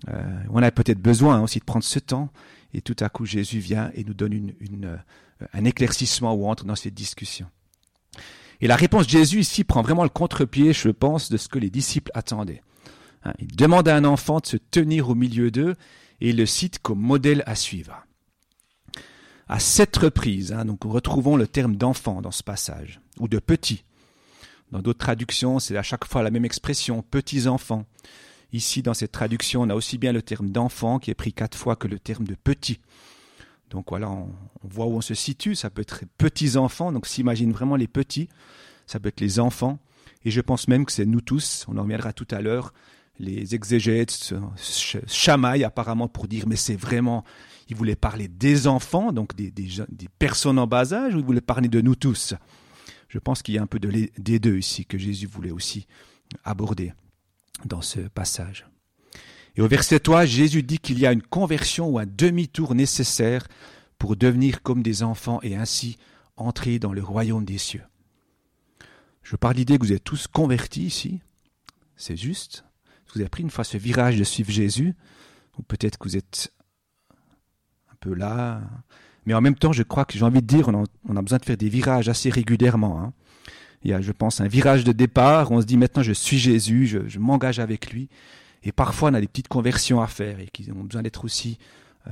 Euh, 0.09 0.23
on 0.51 0.63
a 0.63 0.71
peut-être 0.71 1.01
besoin 1.01 1.41
aussi 1.41 1.59
de 1.59 1.65
prendre 1.65 1.85
ce 1.85 1.99
temps. 1.99 2.31
Et 2.75 2.83
tout 2.83 2.97
à 3.01 3.09
coup, 3.09 3.25
Jésus 3.25 3.59
vient 3.59 3.91
et 3.95 4.05
nous 4.05 4.15
donne 4.15 4.33
une, 4.33 4.55
une, 4.61 4.99
un 5.53 5.65
éclaircissement 5.65 6.35
on 6.35 6.51
entre 6.51 6.65
dans 6.65 6.77
cette 6.77 6.95
discussion. 6.95 7.47
Et 8.61 8.67
la 8.67 8.77
réponse 8.77 9.07
de 9.07 9.11
Jésus 9.11 9.41
ici 9.41 9.65
prend 9.65 9.83
vraiment 9.83 10.03
le 10.03 10.11
contre-pied, 10.11 10.73
je 10.73 10.91
pense, 10.91 11.31
de 11.31 11.37
ce 11.39 11.49
que 11.49 11.59
les 11.59 11.71
disciples 11.71 12.11
attendaient. 12.15 12.63
Hein, 13.25 13.33
il 13.39 13.55
demande 13.55 13.89
à 13.89 13.97
un 13.97 14.05
enfant 14.05 14.41
de 14.41 14.47
se 14.47 14.57
tenir 14.57 15.09
au 15.09 15.15
milieu 15.15 15.51
d'eux 15.51 15.77
et 16.21 16.31
il 16.31 16.37
le 16.37 16.47
cite 16.47 16.79
comme 16.79 17.01
modèle 17.01 17.43
à 17.47 17.55
suivre. 17.55 18.07
À 19.49 19.59
sept 19.59 19.97
reprises, 19.97 20.53
hein, 20.53 20.65
donc 20.65 20.85
retrouvons 20.85 21.37
le 21.37 21.47
terme 21.47 21.77
d'enfant 21.77 22.23
dans 22.23 22.31
ce 22.31 22.45
passage, 22.45 23.01
ou 23.19 23.27
de 23.27 23.41
petit. 23.41 23.85
Dans 24.71 24.81
d'autres 24.81 25.01
traductions, 25.01 25.59
c'est 25.59 25.77
à 25.77 25.83
chaque 25.83 26.05
fois 26.05 26.23
la 26.23 26.31
même 26.31 26.45
expression, 26.45 27.03
petits 27.03 27.49
enfants. 27.49 27.85
Ici, 28.53 28.83
dans 28.83 28.95
cette 28.95 29.13
traduction, 29.13 29.63
on 29.63 29.71
a 29.71 29.75
aussi 29.75 29.99
bien 29.99 30.13
le 30.13 30.23
terme 30.23 30.51
d'enfant 30.51 30.99
qui 30.99 31.11
est 31.11 31.15
pris 31.15 31.33
quatre 31.33 31.59
fois 31.59 31.77
que 31.77 31.89
le 31.89 31.99
terme 31.99 32.25
de 32.25 32.35
petit. 32.35 32.81
Donc 33.71 33.87
voilà, 33.91 34.11
on, 34.11 34.29
voit 34.63 34.87
où 34.87 34.97
on 34.97 35.01
se 35.01 35.15
situe. 35.15 35.55
Ça 35.55 35.71
peut 35.71 35.83
être 35.83 36.05
petits 36.19 36.57
enfants, 36.57 36.93
donc 36.93 37.07
s'imagine 37.07 37.53
vraiment 37.53 37.77
les 37.77 37.89
petits. 37.89 38.29
Ça 38.87 39.01
peut 39.01 39.09
être 39.09 39.21
les 39.21 39.41
enfants. 39.41 39.79
Et 40.25 40.31
je 40.31 40.41
pense 40.41 40.69
même 40.69 40.85
que 40.85 40.93
c'est 40.93 41.07
nous 41.07 41.21
tous, 41.21 41.65
on 41.69 41.79
en 41.79 41.83
reviendra 41.83 42.13
tout 42.13 42.27
à 42.31 42.41
l'heure, 42.41 42.75
les 43.21 43.55
exégètes 43.55 44.35
chamaillent 45.07 45.65
apparemment 45.65 46.09
pour 46.09 46.27
dire 46.27 46.47
mais 46.49 46.57
c'est 46.57 46.77
vraiment, 46.77 47.25
il 47.69 47.77
voulait 47.77 47.97
parler 47.97 48.29
des 48.29 48.67
enfants, 48.67 49.13
donc 49.13 49.37
des, 49.37 49.53
personnes 50.19 50.59
en 50.59 50.67
bas 50.67 50.93
âge, 50.93 51.15
ou 51.15 51.19
il 51.19 51.25
voulait 51.25 51.41
parler 51.41 51.69
de 51.69 51.81
nous 51.81 51.95
tous? 51.95 52.35
Je 53.09 53.19
pense 53.19 53.43
qu'il 53.43 53.55
y 53.55 53.59
a 53.59 53.63
un 53.63 53.67
peu 53.67 53.79
de 53.79 53.91
des 54.19 54.39
deux 54.39 54.59
ici 54.59 54.87
que 54.87 54.97
Jésus 54.97 55.27
voulait 55.27 55.51
aussi 55.51 55.87
aborder 56.45 56.93
dans 57.65 57.83
ce 57.83 58.01
passage. 58.01 58.67
Et 59.57 59.63
au 59.63 59.69
verset 59.69 59.99
3, 59.99 60.25
Jésus 60.27 60.63
dit 60.63 60.79
qu'il 60.79 60.99
y 60.99 61.07
a 61.07 61.13
une 61.13 61.23
conversion 61.23 61.89
ou 61.89 61.99
un 61.99 62.07
demi-tour 62.07 62.75
nécessaire 62.75 63.47
pour 63.99 64.17
devenir 64.17 64.63
comme 64.63 64.83
des 64.83 65.03
enfants 65.03 65.41
et 65.43 65.57
ainsi 65.57 65.99
entrer 66.37 66.79
dans 66.79 66.93
le 66.93 67.03
royaume 67.03 67.45
des 67.45 67.59
cieux. 67.59 67.83
Je 69.23 69.37
parle 69.37 69.57
l'idée 69.57 69.77
que 69.77 69.85
vous 69.85 69.93
êtes 69.93 70.05
tous 70.05 70.27
convertis 70.27 70.85
ici. 70.85 71.21
C'est 71.97 72.17
juste. 72.17 72.65
Vous 73.15 73.21
avez 73.21 73.29
pris 73.29 73.43
une 73.43 73.51
fois 73.51 73.65
ce 73.65 73.77
virage 73.77 74.17
de 74.17 74.25
suivre 74.25 74.51
Jésus, 74.51 74.95
ou 75.59 75.63
peut-être 75.63 75.99
que 75.99 76.09
vous 76.09 76.17
êtes 76.17 76.53
un 77.91 77.97
peu 78.01 78.15
là. 78.15 78.61
Mais 79.27 79.35
en 79.35 79.41
même 79.41 79.57
temps, 79.57 79.73
je 79.73 79.83
crois 79.83 80.05
que 80.05 80.17
j'ai 80.17 80.25
envie 80.25 80.43
de 80.43 80.47
dire, 80.47 80.69
on 80.69 81.17
a, 81.17 81.23
besoin 81.23 81.39
de 81.39 81.45
faire 81.45 81.57
des 81.57 81.69
virages 81.69 82.09
assez 82.09 82.31
régulièrement. 82.31 83.01
Hein. 83.01 83.13
Il 83.83 83.91
y 83.91 83.95
a, 83.95 84.01
je 84.01 84.13
pense, 84.13 84.41
un 84.41 84.49
virage 84.49 84.85
de 84.85 84.93
départ. 84.93 85.51
On 85.51 85.61
se 85.61 85.67
dit 85.67 85.77
maintenant, 85.77 86.03
je 86.03 86.13
suis 86.13 86.39
Jésus, 86.39 86.87
je 87.07 87.19
m'engage 87.19 87.59
avec 87.59 87.93
lui. 87.93 88.09
Et 88.63 88.73
parfois, 88.73 89.11
on 89.11 89.15
a 89.15 89.21
des 89.21 89.29
petites 89.29 89.49
conversions 89.49 90.01
à 90.01 90.07
faire 90.07 90.39
et 90.39 90.47
qui 90.47 90.71
ont 90.71 90.85
besoin 90.85 91.03
d'être 91.03 91.25
aussi. 91.25 91.59
Euh, 92.07 92.11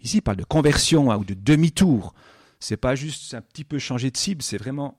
ici, 0.00 0.18
il 0.18 0.22
parle 0.22 0.36
de 0.36 0.44
conversion 0.44 1.10
hein, 1.10 1.16
ou 1.16 1.24
de 1.24 1.34
demi-tour. 1.34 2.14
C'est 2.58 2.76
pas 2.76 2.96
juste 2.96 3.34
un 3.34 3.40
petit 3.40 3.64
peu 3.64 3.78
changer 3.78 4.10
de 4.10 4.16
cible, 4.16 4.42
c'est 4.42 4.58
vraiment 4.58 4.98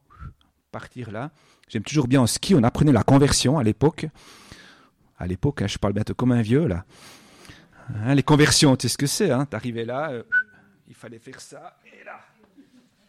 partir 0.72 1.12
là. 1.12 1.32
J'aime 1.68 1.84
toujours 1.84 2.08
bien 2.08 2.22
en 2.22 2.28
ski, 2.28 2.56
on 2.56 2.64
apprenait 2.64 2.92
la 2.94 3.04
conversion 3.04 3.58
à 3.58 3.64
l'époque. 3.64 4.08
À 5.20 5.28
l'époque, 5.28 5.62
hein, 5.62 5.68
je 5.68 5.78
parle 5.78 5.94
bientôt 5.94 6.16
comme 6.16 6.32
un 6.32 6.42
vieux 6.42 6.68
là. 6.68 6.86
Hein, 7.94 8.16
les 8.16 8.24
conversions, 8.24 8.76
tu 8.76 8.88
sais 8.88 8.94
ce 8.94 8.98
que 8.98 9.08
c'est. 9.08 9.32
Hein, 9.32 9.46
T'arrivais 9.46 9.86
là, 9.86 10.12
euh, 10.12 10.24
il 10.88 10.96
fallait 10.96 11.20
faire 11.20 11.42
ça, 11.42 11.78
et 11.86 12.04
là, 12.06 12.20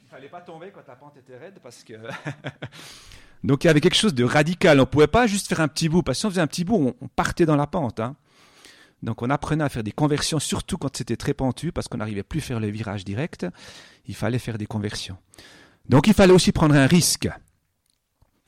il 0.02 0.08
fallait 0.08 0.28
pas 0.28 0.40
tomber 0.40 0.70
quand 0.74 0.82
ta 0.82 0.96
pente 0.96 1.16
était 1.16 1.36
raide 1.36 1.60
parce 1.62 1.84
que 1.84 1.94
Donc 3.44 3.64
il 3.64 3.68
y 3.68 3.70
avait 3.70 3.80
quelque 3.80 3.96
chose 3.96 4.14
de 4.14 4.24
radical. 4.24 4.80
On 4.80 4.86
pouvait 4.86 5.06
pas 5.06 5.26
juste 5.26 5.48
faire 5.48 5.60
un 5.60 5.68
petit 5.68 5.88
bout, 5.88 6.02
parce 6.02 6.18
que 6.18 6.20
si 6.20 6.26
on 6.26 6.30
faisait 6.30 6.40
un 6.40 6.46
petit 6.46 6.64
bout, 6.64 6.94
on, 7.00 7.08
partait 7.08 7.46
dans 7.46 7.56
la 7.56 7.66
pente. 7.66 8.00
Hein. 8.00 8.16
Donc 9.02 9.22
on 9.22 9.30
apprenait 9.30 9.64
à 9.64 9.68
faire 9.68 9.82
des 9.82 9.92
conversions, 9.92 10.38
surtout 10.38 10.76
quand 10.76 10.94
c'était 10.96 11.16
très 11.16 11.32
pentu, 11.32 11.72
parce 11.72 11.88
qu'on 11.88 11.98
n'arrivait 11.98 12.22
plus 12.22 12.40
à 12.40 12.42
faire 12.42 12.60
le 12.60 12.68
virage 12.68 13.04
direct. 13.04 13.46
Il 14.06 14.14
fallait 14.14 14.38
faire 14.38 14.58
des 14.58 14.66
conversions. 14.66 15.16
Donc 15.88 16.06
il 16.06 16.14
fallait 16.14 16.34
aussi 16.34 16.52
prendre 16.52 16.74
un 16.74 16.86
risque. 16.86 17.28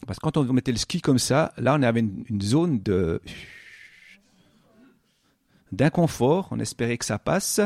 Parce 0.06 0.18
que 0.18 0.22
quand 0.22 0.36
on 0.36 0.52
mettait 0.52 0.72
le 0.72 0.78
ski 0.78 1.00
comme 1.00 1.18
ça, 1.18 1.52
là 1.56 1.76
on 1.78 1.82
avait 1.82 2.00
une, 2.00 2.42
zone 2.42 2.80
de 2.82 3.20
d'inconfort. 5.70 6.48
On 6.50 6.60
espérait 6.60 6.98
que 6.98 7.04
ça 7.04 7.18
passe. 7.18 7.60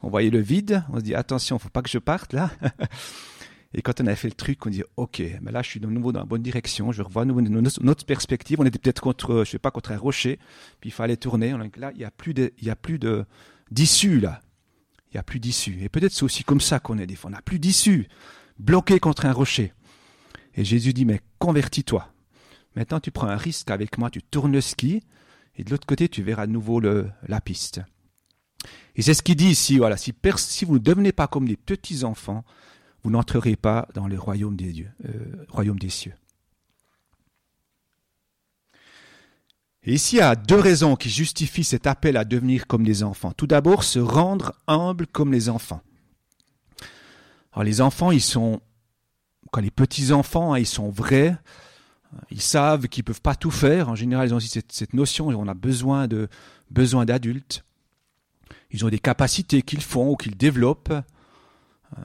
On 0.00 0.08
voyait 0.08 0.30
le 0.30 0.40
vide. 0.40 0.84
On 0.92 0.96
se 0.96 1.04
dit 1.04 1.14
attention, 1.14 1.58
faut 1.58 1.68
pas 1.68 1.82
que 1.82 1.90
je 1.90 1.98
parte 1.98 2.32
là. 2.32 2.50
Et 3.74 3.80
quand 3.80 4.02
on 4.02 4.06
a 4.06 4.14
fait 4.14 4.28
le 4.28 4.34
truc, 4.34 4.66
on 4.66 4.70
dit 4.70 4.82
ok, 4.96 5.22
mais 5.40 5.50
là 5.50 5.62
je 5.62 5.70
suis 5.70 5.80
de 5.80 5.86
nouveau 5.86 6.12
dans 6.12 6.20
la 6.20 6.26
bonne 6.26 6.42
direction. 6.42 6.92
Je 6.92 7.02
revois 7.02 7.24
notre 7.24 8.04
perspective. 8.04 8.60
On 8.60 8.64
était 8.64 8.78
peut-être 8.78 9.00
contre, 9.00 9.44
je 9.44 9.50
sais 9.50 9.58
pas, 9.58 9.70
contre 9.70 9.92
un 9.92 9.98
rocher. 9.98 10.38
Puis 10.80 10.90
il 10.90 10.92
fallait 10.92 11.16
tourner. 11.16 11.54
Là, 11.76 11.92
il 11.94 12.00
y 12.00 12.04
a 12.04 12.10
plus 12.10 12.98
d'issue 13.70 14.20
là. 14.20 14.40
Il 15.12 15.16
y 15.16 15.18
a 15.18 15.22
plus 15.22 15.40
d'issue. 15.40 15.78
Et 15.82 15.88
peut-être 15.88 16.12
c'est 16.12 16.22
aussi 16.22 16.42
comme 16.42 16.60
ça 16.60 16.80
qu'on 16.80 16.98
est 16.98 17.06
des 17.06 17.16
fois. 17.16 17.30
On 17.30 17.34
n'a 17.34 17.42
plus 17.42 17.58
d'issue. 17.58 18.08
Bloqué 18.58 18.98
contre 18.98 19.26
un 19.26 19.32
rocher. 19.32 19.72
Et 20.54 20.64
Jésus 20.64 20.92
dit 20.92 21.04
mais 21.04 21.20
convertis-toi. 21.38 22.12
Maintenant 22.76 23.00
tu 23.00 23.10
prends 23.10 23.28
un 23.28 23.36
risque 23.36 23.70
avec 23.70 23.98
moi. 23.98 24.10
Tu 24.10 24.22
tournes 24.22 24.52
le 24.52 24.60
ski 24.60 25.02
et 25.56 25.64
de 25.64 25.70
l'autre 25.70 25.86
côté, 25.86 26.08
tu 26.08 26.22
verras 26.22 26.46
de 26.46 26.52
nouveau 26.52 26.80
le, 26.80 27.10
la 27.28 27.40
piste. 27.40 27.80
Et 28.94 29.02
c'est 29.02 29.14
ce 29.14 29.22
qu'il 29.22 29.36
dit 29.36 29.50
ici, 29.50 29.78
voilà, 29.78 29.96
si, 29.96 30.14
si 30.36 30.64
vous 30.64 30.74
ne 30.74 30.78
devenez 30.78 31.12
pas 31.12 31.26
comme 31.26 31.48
des 31.48 31.56
petits 31.56 32.04
enfants, 32.04 32.44
vous 33.02 33.10
n'entrerez 33.10 33.56
pas 33.56 33.88
dans 33.94 34.06
le 34.06 34.18
royaume 34.18 34.56
des 34.56 34.72
dieux, 34.72 34.90
euh, 35.06 35.44
royaume 35.48 35.78
des 35.78 35.88
cieux. 35.88 36.14
Et 39.84 39.94
ici, 39.94 40.16
il 40.16 40.18
y 40.20 40.22
a 40.22 40.36
deux 40.36 40.60
raisons 40.60 40.94
qui 40.94 41.10
justifient 41.10 41.64
cet 41.64 41.88
appel 41.88 42.16
à 42.16 42.24
devenir 42.24 42.68
comme 42.68 42.84
des 42.84 43.02
enfants. 43.02 43.32
Tout 43.32 43.48
d'abord, 43.48 43.82
se 43.82 43.98
rendre 43.98 44.52
humble 44.68 45.08
comme 45.08 45.32
les 45.32 45.48
enfants. 45.48 45.82
Alors 47.52 47.64
les 47.64 47.80
enfants, 47.80 48.12
ils 48.12 48.22
sont, 48.22 48.60
quand 49.52 49.60
les 49.60 49.70
petits 49.70 50.12
enfants, 50.12 50.54
hein, 50.54 50.58
ils 50.58 50.66
sont 50.66 50.90
vrais, 50.90 51.36
ils 52.30 52.40
savent 52.40 52.88
qu'ils 52.88 53.04
peuvent 53.04 53.20
pas 53.20 53.36
tout 53.36 53.50
faire. 53.50 53.88
En 53.88 53.94
général, 53.94 54.28
ils 54.28 54.34
ont 54.34 54.38
aussi 54.38 54.48
cette, 54.48 54.94
notion, 54.94 55.28
on 55.28 55.46
a 55.46 55.54
besoin 55.54 56.06
d'adultes. 57.04 57.64
Ils 58.70 58.84
ont 58.84 58.88
des 58.88 58.98
capacités 58.98 59.62
qu'ils 59.62 59.82
font 59.82 60.10
ou 60.10 60.16
qu'ils 60.16 60.36
développent. 60.36 60.92
Euh, 61.98 62.02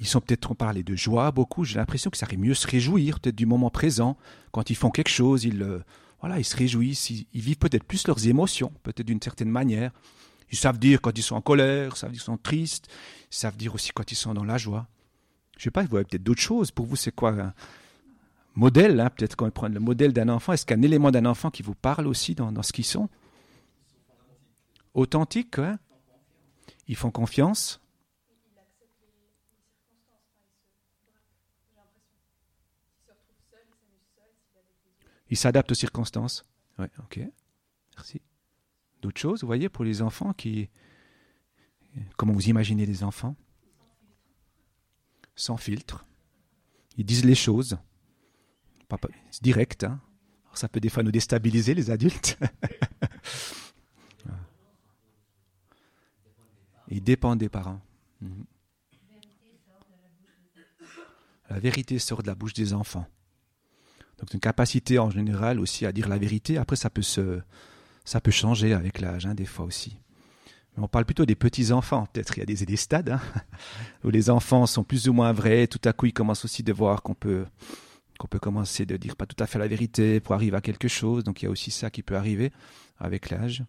ils 0.00 0.06
sont 0.06 0.20
peut-être, 0.20 0.50
on 0.50 0.54
parlait 0.54 0.82
de 0.82 0.96
joie 0.96 1.30
beaucoup. 1.30 1.64
J'ai 1.64 1.78
l'impression 1.78 2.10
que 2.10 2.16
ça 2.16 2.24
arrive 2.24 2.40
mieux 2.40 2.54
se 2.54 2.66
réjouir 2.66 3.20
peut-être 3.20 3.36
du 3.36 3.44
moment 3.44 3.68
présent. 3.68 4.16
Quand 4.50 4.70
ils 4.70 4.76
font 4.76 4.90
quelque 4.90 5.10
chose, 5.10 5.44
ils, 5.44 5.62
euh, 5.62 5.80
voilà, 6.20 6.38
ils 6.38 6.44
se 6.44 6.56
réjouissent. 6.56 7.10
Ils, 7.10 7.26
vivent 7.34 7.58
peut-être 7.58 7.84
plus 7.84 8.06
leurs 8.06 8.26
émotions, 8.26 8.72
peut-être 8.82 9.06
d'une 9.06 9.20
certaine 9.20 9.50
manière. 9.50 9.92
Ils 10.50 10.58
savent 10.58 10.78
dire 10.78 11.02
quand 11.02 11.18
ils 11.18 11.22
sont 11.22 11.36
en 11.36 11.42
colère, 11.42 11.92
ils 11.94 11.98
savent 11.98 12.10
dire 12.10 12.20
qu'ils 12.20 12.24
sont 12.24 12.38
tristes. 12.38 12.88
Ils 13.30 13.36
savent 13.36 13.58
dire 13.58 13.74
aussi 13.74 13.90
quand 13.92 14.10
ils 14.10 14.16
sont 14.16 14.32
dans 14.32 14.44
la 14.44 14.56
joie. 14.56 14.88
Je 15.60 15.64
sais 15.64 15.70
pas, 15.70 15.82
vous 15.82 15.88
voyez 15.88 16.06
peut-être 16.06 16.22
d'autres 16.22 16.40
choses. 16.40 16.70
Pour 16.70 16.86
vous, 16.86 16.96
c'est 16.96 17.14
quoi 17.14 17.32
hein 17.32 17.52
modèle, 18.54 18.98
hein, 18.98 19.10
peut-être 19.10 19.36
qu'on 19.36 19.50
prend 19.50 19.68
le 19.68 19.78
modèle 19.78 20.14
d'un 20.14 20.30
enfant, 20.30 20.54
est-ce 20.54 20.64
qu'un 20.64 20.80
élément 20.80 21.10
d'un 21.10 21.26
enfant 21.26 21.50
qui 21.50 21.62
vous 21.62 21.74
parle 21.74 22.06
aussi 22.06 22.34
dans, 22.34 22.62
ce 22.62 22.72
qu'ils 22.72 22.86
sont? 22.86 23.10
Authentiques, 24.94 25.58
hein? 25.58 25.78
Ils 26.88 26.96
font 26.96 27.10
confiance? 27.10 27.78
Ils 35.28 35.36
s'adaptent 35.36 35.72
aux 35.72 35.74
circonstances. 35.74 36.46
Oui, 36.78 36.86
ok. 37.00 37.20
Merci. 37.96 38.22
D'autres 39.02 39.20
choses, 39.20 39.42
vous 39.42 39.46
voyez, 39.46 39.68
pour 39.68 39.84
les 39.84 40.00
enfants 40.00 40.32
qui. 40.32 40.70
Comment 42.16 42.32
vous 42.32 42.48
imaginez 42.48 42.86
les 42.86 43.04
enfants? 43.04 43.36
Sans 45.40 45.56
filtre. 45.56 46.04
Ils 46.98 47.06
disent 47.06 47.24
les 47.24 47.34
choses. 47.34 47.78
C'est 49.30 49.42
direct. 49.42 49.84
Hein. 49.84 49.98
ça 50.52 50.68
peut 50.68 50.80
des 50.80 50.90
fois 50.90 51.02
nous 51.02 51.10
déstabiliser, 51.10 51.72
les 51.72 51.90
adultes. 51.90 52.38
Il 56.88 57.02
dépend 57.02 57.36
des 57.36 57.48
parents. 57.48 57.80
Mhm. 58.20 58.44
La 61.48 61.58
vérité 61.58 61.98
sort 61.98 62.22
de 62.22 62.26
la 62.26 62.34
bouche 62.34 62.52
des 62.52 62.74
enfants. 62.74 63.06
Donc 64.18 64.34
une 64.34 64.40
capacité 64.40 64.98
en 64.98 65.08
général 65.08 65.58
aussi 65.58 65.86
à 65.86 65.92
dire 65.92 66.06
la 66.06 66.18
vérité. 66.18 66.58
Après, 66.58 66.76
ça 66.76 66.90
peut, 66.90 67.00
se, 67.00 67.40
ça 68.04 68.20
peut 68.20 68.30
changer 68.30 68.74
avec 68.74 69.00
l'âge, 69.00 69.24
hein, 69.24 69.34
des 69.34 69.46
fois 69.46 69.64
aussi. 69.64 69.96
On 70.76 70.88
parle 70.88 71.04
plutôt 71.04 71.26
des 71.26 71.34
petits 71.34 71.72
enfants. 71.72 72.06
Peut-être 72.12 72.36
il 72.36 72.40
y 72.40 72.42
a 72.42 72.46
des, 72.46 72.64
des 72.64 72.76
stades 72.76 73.10
hein, 73.10 73.20
où 74.04 74.10
les 74.10 74.30
enfants 74.30 74.66
sont 74.66 74.84
plus 74.84 75.08
ou 75.08 75.12
moins 75.12 75.32
vrais. 75.32 75.66
Tout 75.66 75.80
à 75.84 75.92
coup, 75.92 76.06
ils 76.06 76.12
commencent 76.12 76.44
aussi 76.44 76.62
de 76.62 76.72
voir 76.72 77.02
qu'on 77.02 77.14
peut 77.14 77.44
qu'on 78.18 78.28
peut 78.28 78.38
commencer 78.38 78.84
de 78.84 78.98
dire 78.98 79.16
pas 79.16 79.24
tout 79.24 79.42
à 79.42 79.46
fait 79.46 79.58
la 79.58 79.66
vérité 79.66 80.20
pour 80.20 80.34
arriver 80.34 80.56
à 80.56 80.60
quelque 80.60 80.88
chose. 80.88 81.24
Donc 81.24 81.40
il 81.40 81.46
y 81.46 81.48
a 81.48 81.50
aussi 81.50 81.70
ça 81.70 81.90
qui 81.90 82.02
peut 82.02 82.16
arriver 82.16 82.52
avec 82.98 83.30
l'âge. 83.30 83.64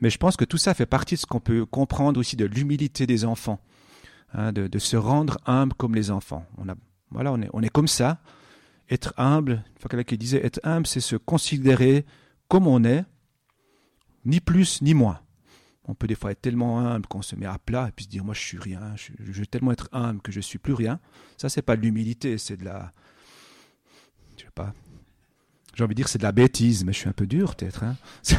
Mais 0.00 0.10
je 0.10 0.18
pense 0.18 0.36
que 0.36 0.44
tout 0.44 0.56
ça 0.56 0.74
fait 0.74 0.86
partie 0.86 1.14
de 1.14 1.20
ce 1.20 1.26
qu'on 1.26 1.40
peut 1.40 1.66
comprendre 1.66 2.18
aussi 2.18 2.34
de 2.34 2.46
l'humilité 2.46 3.06
des 3.06 3.24
enfants, 3.24 3.60
hein, 4.32 4.52
de, 4.52 4.78
se 4.78 4.96
rendre 4.96 5.38
humble 5.46 5.74
comme 5.74 5.94
les 5.94 6.10
enfants. 6.10 6.44
On 6.58 6.68
a, 6.68 6.74
voilà, 7.10 7.32
on 7.32 7.62
est, 7.62 7.68
comme 7.68 7.86
ça. 7.86 8.20
Être 8.90 9.14
humble, 9.16 9.62
il 9.76 9.82
faut 9.82 9.88
quelqu'un 9.88 10.04
qui 10.04 10.18
disait, 10.18 10.44
être 10.44 10.60
humble, 10.64 10.86
c'est 10.86 11.00
se 11.00 11.16
considérer 11.16 12.04
comme 12.48 12.66
on 12.66 12.84
est, 12.84 13.04
ni 14.24 14.40
plus 14.40 14.82
ni 14.82 14.94
moins. 14.94 15.20
On 15.86 15.94
peut 15.94 16.06
des 16.06 16.14
fois 16.14 16.32
être 16.32 16.40
tellement 16.40 16.80
humble 16.80 17.06
qu'on 17.06 17.22
se 17.22 17.36
met 17.36 17.46
à 17.46 17.58
plat 17.58 17.88
et 17.88 17.92
puis 17.92 18.06
se 18.06 18.10
dire 18.10 18.24
moi 18.24 18.34
je 18.34 18.40
suis 18.40 18.58
rien, 18.58 18.94
je, 18.96 19.12
je 19.18 19.40
veux 19.40 19.46
tellement 19.46 19.72
être 19.72 19.88
humble 19.92 20.20
que 20.22 20.32
je 20.32 20.40
suis 20.40 20.58
plus 20.58 20.74
rien. 20.74 20.98
Ça 21.36 21.48
c'est 21.48 21.62
pas 21.62 21.76
de 21.76 21.82
l'humilité, 21.82 22.38
c'est 22.38 22.56
de 22.56 22.64
la 22.64 22.92
je 24.36 24.44
sais 24.44 24.50
pas. 24.54 24.74
J'ai 25.74 25.84
envie 25.84 25.94
de 25.94 25.96
dire 25.96 26.08
c'est 26.08 26.18
de 26.18 26.22
la 26.24 26.32
bêtise, 26.32 26.84
mais 26.84 26.92
je 26.92 26.98
suis 26.98 27.08
un 27.08 27.12
peu 27.12 27.26
dur 27.26 27.56
peut-être. 27.56 27.82
Hein. 27.82 27.96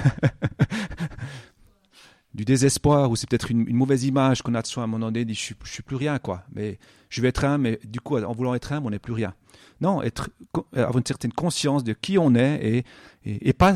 du 2.35 2.43
désespoir 2.43 3.09
ou 3.09 3.15
c'est 3.15 3.29
peut-être 3.29 3.49
une, 3.49 3.73
mauvaise 3.73 4.03
image 4.03 4.41
qu'on 4.41 4.53
a 4.55 4.61
de 4.61 4.67
soi 4.67 4.83
à 4.83 4.85
un 4.85 4.87
moment 4.87 5.05
donné, 5.07 5.23
dit 5.23 5.33
je 5.33 5.39
suis, 5.39 5.55
suis 5.63 5.83
plus 5.83 5.95
rien 5.95 6.19
quoi. 6.19 6.43
Mais 6.53 6.77
je 7.09 7.21
vais 7.21 7.29
être 7.29 7.45
un, 7.45 7.57
mais 7.57 7.79
du 7.85 8.01
coup 8.01 8.17
en 8.17 8.33
voulant 8.33 8.53
être 8.53 8.73
un, 8.73 8.83
on 8.83 8.89
n'est 8.89 8.99
plus 8.99 9.13
rien. 9.13 9.33
Non, 9.79 10.01
être, 10.01 10.29
avoir 10.73 10.97
une 10.97 11.05
certaine 11.05 11.31
conscience 11.31 11.83
de 11.83 11.93
qui 11.93 12.17
on 12.17 12.35
est 12.35 12.83
et, 13.23 13.47
et, 13.49 13.53
pas, 13.53 13.73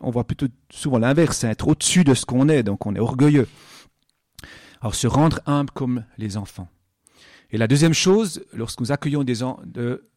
on 0.00 0.10
voit 0.10 0.24
plutôt 0.24 0.46
souvent 0.70 0.98
l'inverse, 0.98 1.44
hein, 1.44 1.50
être 1.50 1.68
au-dessus 1.68 2.04
de 2.04 2.14
ce 2.14 2.26
qu'on 2.26 2.48
est, 2.48 2.62
donc 2.62 2.86
on 2.86 2.94
est 2.94 3.00
orgueilleux. 3.00 3.48
Alors 4.80 4.94
se 4.94 5.06
rendre 5.06 5.40
humble 5.46 5.70
comme 5.70 6.04
les 6.18 6.36
enfants. 6.36 6.68
Et 7.50 7.58
la 7.58 7.68
deuxième 7.68 7.94
chose, 7.94 8.44
lorsque 8.52 8.80
nous 8.80 8.92
accueillons 8.92 9.22
des, 9.22 9.38
de, 9.64 10.08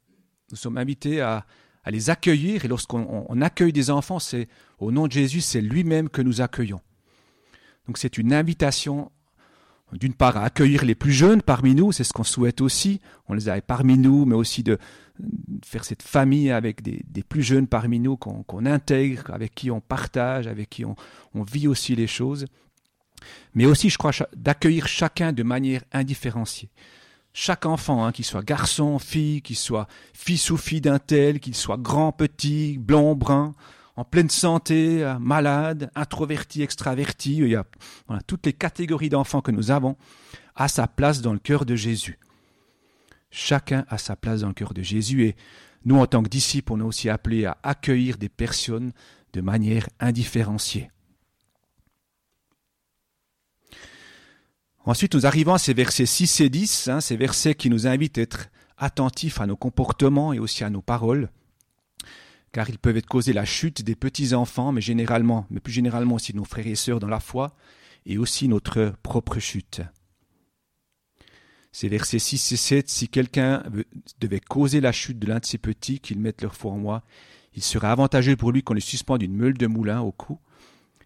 nous 0.52 0.58
sommes 0.58 0.78
invités 0.78 1.22
à, 1.22 1.46
les 1.86 2.12
accueillir 2.12 2.66
et 2.66 2.68
lorsqu'on 2.68 3.42
accueille 3.42 3.74
des 3.74 3.90
enfants, 3.90 4.20
c'est 4.20 4.48
au 4.78 4.92
nom 4.92 5.08
de 5.08 5.12
Jésus, 5.12 5.42
c'est 5.42 5.62
lui-même 5.62 6.08
que 6.08 6.22
nous 6.22 6.42
accueillons. 6.42 6.82
Donc 7.90 7.98
c'est 7.98 8.20
une 8.20 8.34
invitation 8.34 9.12
d'une 9.94 10.14
part 10.14 10.38
à 10.38 10.44
accueillir 10.44 10.86
les 10.86 10.94
plus 10.94 11.12
jeunes 11.12 11.42
parmi 11.42 11.74
nous, 11.74 11.92
c'est 11.92 12.04
ce 12.04 12.14
qu'on 12.14 12.24
souhaite 12.24 12.62
aussi, 12.62 13.02
on 13.28 13.34
les 13.34 13.50
a 13.50 13.60
parmi 13.62 13.98
nous, 13.98 14.26
mais 14.26 14.36
aussi 14.36 14.62
de, 14.62 14.78
faire 15.66 15.84
cette 15.84 16.04
famille 16.04 16.52
avec 16.52 16.84
des, 16.84 17.24
plus 17.24 17.42
jeunes 17.42 17.66
parmi 17.66 18.00
nous 18.00 18.16
qu'on 18.16 18.66
intègre, 18.68 19.32
avec 19.34 19.56
qui 19.56 19.72
on 19.72 19.82
partage, 19.82 20.46
avec 20.46 20.70
qui 20.70 20.86
on, 20.86 20.96
vit 21.42 21.68
aussi 21.68 21.96
les 21.96 22.06
choses. 22.06 22.46
Mais 23.56 23.66
aussi, 23.66 23.90
je 23.90 23.98
crois, 23.98 24.12
d'accueillir 24.36 24.88
chacun 24.88 25.34
de 25.34 25.42
manière 25.42 25.82
indifférenciée 25.92 26.70
chaque 27.34 27.66
enfant, 27.66 28.06
hein, 28.06 28.12
qu'il 28.12 28.26
soit 28.26 28.44
garçon, 28.44 29.00
fille, 29.00 29.42
qu'il 29.42 29.56
soit 29.56 29.88
fils 30.14 30.52
ou 30.52 30.58
fille 30.58 30.82
d'un 30.82 31.00
tel, 31.00 31.40
qu'il 31.40 31.56
soit 31.56 31.78
grand, 31.78 32.12
petit, 32.12 32.78
blond, 32.78 33.16
brun, 33.16 33.56
en 34.00 34.06
pleine 34.06 34.30
santé, 34.30 35.04
euh, 35.04 35.20
malade, 35.20 35.92
introverti, 35.94 36.62
extraverti, 36.62 37.36
il 37.40 37.50
y 37.50 37.56
a 37.58 37.66
toutes 38.28 38.46
les 38.46 38.54
catégories 38.54 39.10
d'enfants 39.10 39.42
que 39.42 39.52
nous 39.52 39.72
avons, 39.72 39.98
à 40.56 40.70
sa 40.70 40.88
place 40.88 41.22
dans 41.22 41.34
le 41.34 41.40
cœur 41.40 41.66
de 41.66 41.76
Jésus. 41.76 42.18
Chacun 43.30 43.84
a 43.90 43.98
sa 43.98 44.16
place 44.16 44.40
dans 44.40 44.48
le 44.48 44.54
cœur 44.54 44.74
de 44.74 44.82
Jésus 44.82 45.26
et 45.26 45.36
nous, 45.84 45.98
en 45.98 46.06
tant 46.06 46.24
que 46.24 46.30
disciples, 46.30 46.72
on 46.72 46.80
est 46.80 46.84
aussi 46.84 47.10
appelés 47.10 47.44
à 47.44 47.58
accueillir 47.62 48.18
des 48.18 48.30
personnes 48.30 48.94
de 49.34 49.42
manière 49.42 49.90
indifférenciée. 50.00 50.92
Ensuite, 54.86 55.14
nous 55.14 55.26
arrivons 55.26 55.56
à 55.56 55.60
ces 55.60 55.74
versets 55.74 56.06
6 56.06 56.40
et 56.40 56.50
10, 56.50 56.88
hein, 56.88 57.02
ces 57.02 57.18
versets 57.18 57.54
qui 57.54 57.70
nous 57.70 57.86
invitent 57.86 58.18
à 58.18 58.22
être 58.22 58.48
attentifs 58.78 59.42
à 59.42 59.46
nos 59.46 59.58
comportements 59.58 60.32
et 60.32 60.40
aussi 60.40 60.64
à 60.64 60.70
nos 60.70 60.82
paroles, 60.82 61.30
car 62.52 62.70
ils 62.70 62.80
peuvent 62.80 62.98
être 62.98 63.08
causés 63.08 63.34
la 63.34 63.46
chute 63.46 63.84
des 63.84 63.96
petits-enfants, 63.96 64.72
mais 64.72 64.82
généralement, 64.82 65.46
mais 65.50 65.60
plus 65.60 65.74
généralement 65.74 66.16
aussi 66.16 66.36
nos 66.36 66.46
frères 66.46 66.68
et 66.68 66.76
sœurs 66.76 67.00
dans 67.00 67.08
la 67.08 67.20
foi, 67.20 67.56
et 68.06 68.18
aussi 68.18 68.48
notre 68.48 68.94
propre 69.04 69.40
chute. 69.40 69.82
Ces 71.72 71.88
versets 71.88 72.20
6 72.20 72.52
et 72.52 72.58
7, 72.58 72.90
si 72.90 73.08
quelqu'un 73.10 73.64
devait 74.20 74.40
causer 74.40 74.82
la 74.82 74.92
chute 74.92 75.20
de 75.20 75.28
l'un 75.28 75.40
de 75.40 75.46
ces 75.46 75.60
petits, 75.60 76.00
qu'ils 76.00 76.20
mettent 76.20 76.42
leur 76.42 76.56
foi 76.56 76.72
en 76.72 76.78
moi, 76.78 77.04
il 77.54 77.64
serait 77.64 77.88
avantageux 77.88 78.36
pour 78.36 78.52
lui 78.52 78.64
qu'on 78.64 78.74
le 78.74 78.80
suspende 78.80 79.22
une 79.22 79.36
meule 79.36 79.58
de 79.58 79.68
moulin 79.68 80.02
au 80.02 80.12
cou 80.12 80.40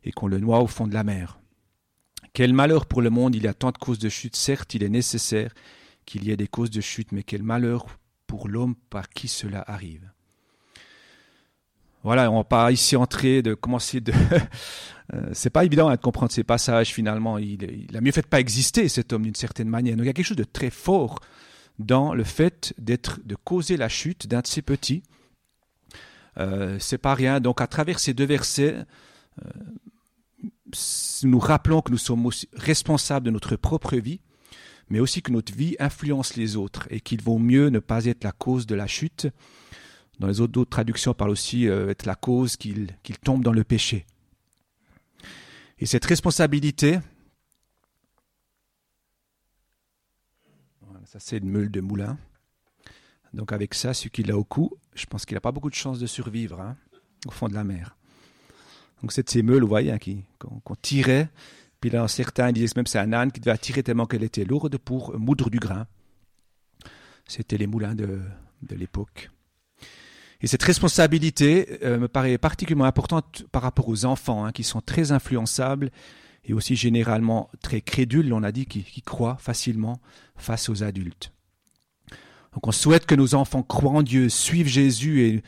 et 0.04 0.12
qu'on 0.12 0.28
le 0.28 0.40
noie 0.40 0.62
au 0.62 0.68
fond 0.68 0.88
de 0.88 0.94
la 0.94 1.04
mer. 1.04 1.40
Quel 2.34 2.54
malheur 2.54 2.86
pour 2.86 3.02
le 3.02 3.10
monde, 3.10 3.36
il 3.36 3.44
y 3.44 3.48
a 3.48 3.54
tant 3.54 3.72
de 3.72 3.78
causes 3.78 4.00
de 4.00 4.10
chute, 4.10 4.36
certes 4.36 4.74
il 4.74 4.84
est 4.84 4.90
nécessaire 4.90 5.54
qu'il 6.06 6.24
y 6.24 6.32
ait 6.32 6.38
des 6.38 6.48
causes 6.48 6.72
de 6.72 6.82
chute, 6.82 7.12
mais 7.12 7.24
quel 7.24 7.44
malheur 7.44 7.86
pour 8.28 8.48
l'homme 8.48 8.76
par 8.90 9.10
qui 9.10 9.28
cela 9.28 9.64
arrive. 9.68 10.12
Voilà, 12.04 12.30
on 12.30 12.38
va 12.38 12.44
pas 12.44 12.72
ici 12.72 12.96
entrer 12.96 13.42
de 13.42 13.54
commencer 13.54 14.02
de. 14.02 14.14
Euh, 15.14 15.30
c'est 15.34 15.50
pas 15.50 15.66
évident 15.66 15.90
hein, 15.90 15.96
de 15.96 16.02
comprendre 16.02 16.32
ces 16.32 16.46
passages 16.46 16.94
finalement. 16.94 17.38
Il, 17.38 17.90
a 17.94 18.00
mieux 18.00 18.14
fait 18.14 18.22
de 18.22 18.28
pas 18.28 18.40
exister 18.40 18.88
cet 18.88 19.12
homme 19.12 19.24
d'une 19.24 19.36
certaine 19.36 19.68
manière. 19.68 19.98
Donc 19.98 20.06
il 20.06 20.08
y 20.08 20.10
a 20.10 20.14
quelque 20.14 20.26
chose 20.26 20.38
de 20.38 20.46
très 20.46 20.70
fort 20.70 21.20
dans 21.78 22.14
le 22.14 22.24
fait 22.24 22.74
d'être, 22.78 23.20
de 23.26 23.36
causer 23.36 23.76
la 23.76 23.90
chute 23.90 24.28
d'un 24.28 24.40
de 24.40 24.48
ses 24.48 24.62
petits. 24.62 25.04
Euh, 26.38 26.78
c'est 26.80 26.98
pas 26.98 27.16
rien. 27.16 27.42
Donc 27.42 27.60
à 27.60 27.68
travers 27.68 28.00
ces 28.00 28.14
deux 28.14 28.26
versets, 28.26 28.78
euh, 29.46 29.50
nous 31.24 31.40
rappelons 31.40 31.82
que 31.82 31.92
nous 31.92 31.98
sommes 31.98 32.30
responsables 32.54 33.26
de 33.26 33.32
notre 33.32 33.58
propre 33.58 33.98
vie, 33.98 34.22
mais 34.90 35.02
aussi 35.02 35.22
que 35.22 35.34
notre 35.34 35.54
vie 35.54 35.76
influence 35.80 36.38
les 36.38 36.56
autres 36.56 36.88
et 36.90 37.02
qu'il 37.02 37.22
vaut 37.22 37.40
mieux 37.40 37.68
ne 37.68 37.80
pas 37.80 38.06
être 38.06 38.24
la 38.24 38.32
cause 38.32 38.66
de 38.66 38.76
la 38.76 38.88
chute. 38.88 39.28
Dans 40.20 40.28
les 40.28 40.42
autres, 40.42 40.64
traductions, 40.66 41.12
on 41.12 41.16
parle 41.16 41.32
aussi 41.32 41.68
euh, 41.68 41.90
être 41.90 42.06
la 42.06 42.16
cause 42.16 42.56
qu'il 42.56 42.88
tombe 43.24 43.44
dans 43.44 43.52
le 43.52 43.64
péché. 43.64 44.06
Et 45.80 45.86
cette 45.86 46.06
responsabilité, 46.06 47.00
ça 51.06 51.20
c'est 51.20 51.38
une 51.38 51.50
meule 51.50 51.70
de 51.70 51.82
moulin. 51.82 52.18
Donc 53.34 53.52
avec 53.52 53.74
ça, 53.74 53.94
celui 53.94 54.12
qui 54.12 54.24
l'a 54.24 54.38
au 54.38 54.44
cou, 54.44 54.72
je 54.94 55.06
pense 55.06 55.26
qu'il 55.26 55.36
n'a 55.36 55.42
pas 55.42 55.52
beaucoup 55.52 55.70
de 55.70 55.76
chances 55.76 56.00
de 56.00 56.06
survivre 56.06 56.62
hein, 56.62 56.78
au 57.28 57.32
fond 57.32 57.50
de 57.50 57.54
la 57.54 57.64
mer. 57.64 57.98
Donc 59.02 59.12
c'est 59.12 59.30
ces 59.30 59.42
meules, 59.44 59.64
vous 59.64 59.68
voyez, 59.68 59.92
hein, 59.92 59.98
qu'on 60.38 60.76
tirait. 60.76 61.30
Puis 61.82 61.90
là, 61.90 62.08
certains 62.08 62.54
disaient 62.54 62.72
même 62.78 62.88
c'est 62.88 63.00
un 63.00 63.12
âne 63.12 63.32
qui 63.32 63.42
devait 63.42 63.58
tirer 63.58 63.84
tellement 63.84 64.06
qu'elle 64.06 64.24
était 64.24 64.46
lourde 64.46 64.78
pour 64.78 65.20
moudre 65.20 65.50
du 65.50 65.60
grain. 65.60 65.86
C'était 67.28 67.58
les 67.58 67.68
moulins 67.68 67.96
de, 67.96 68.22
l'époque. 68.70 69.30
Et 70.44 70.48
cette 70.48 70.64
responsabilité 70.64 71.80
euh, 71.84 71.98
me 71.98 72.10
paraît 72.10 72.38
particulièrement 72.38 72.84
importante 72.84 73.46
par 73.54 73.62
rapport 73.62 73.88
aux 73.88 74.04
enfants, 74.04 74.44
hein, 74.44 74.52
qui 74.52 74.64
sont 74.64 74.82
très 74.82 75.14
influençables 75.14 75.90
et 76.44 76.52
aussi 76.52 76.76
généralement 76.76 77.50
très 77.62 77.80
crédules, 77.80 78.34
on 78.34 78.44
a 78.44 78.52
dit, 78.52 78.66
qui, 78.66 78.84
qui 78.84 79.02
croient 79.02 79.38
facilement 79.40 80.02
face 80.36 80.68
aux 80.68 80.84
adultes. 80.84 81.32
Donc 82.54 82.68
on 82.68 82.74
souhaite 82.74 83.06
que 83.06 83.16
nos 83.16 83.36
enfants 83.36 83.64
croient 83.64 83.94
en 83.94 84.04
Dieu, 84.04 84.28
suivent 84.28 84.68
Jésus 84.68 85.22
et 85.22 85.44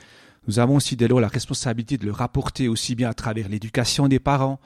nous 0.48 0.60
avons 0.60 0.78
aussi 0.78 0.96
dès 0.96 1.10
lors 1.10 1.20
la 1.20 1.28
responsabilité 1.28 1.98
de 1.98 2.06
le 2.06 2.14
rapporter 2.14 2.70
aussi 2.70 2.96
bien 2.96 3.10
à 3.10 3.14
travers 3.14 3.50
l'éducation 3.50 4.08
des 4.08 4.20
parents 4.20 4.62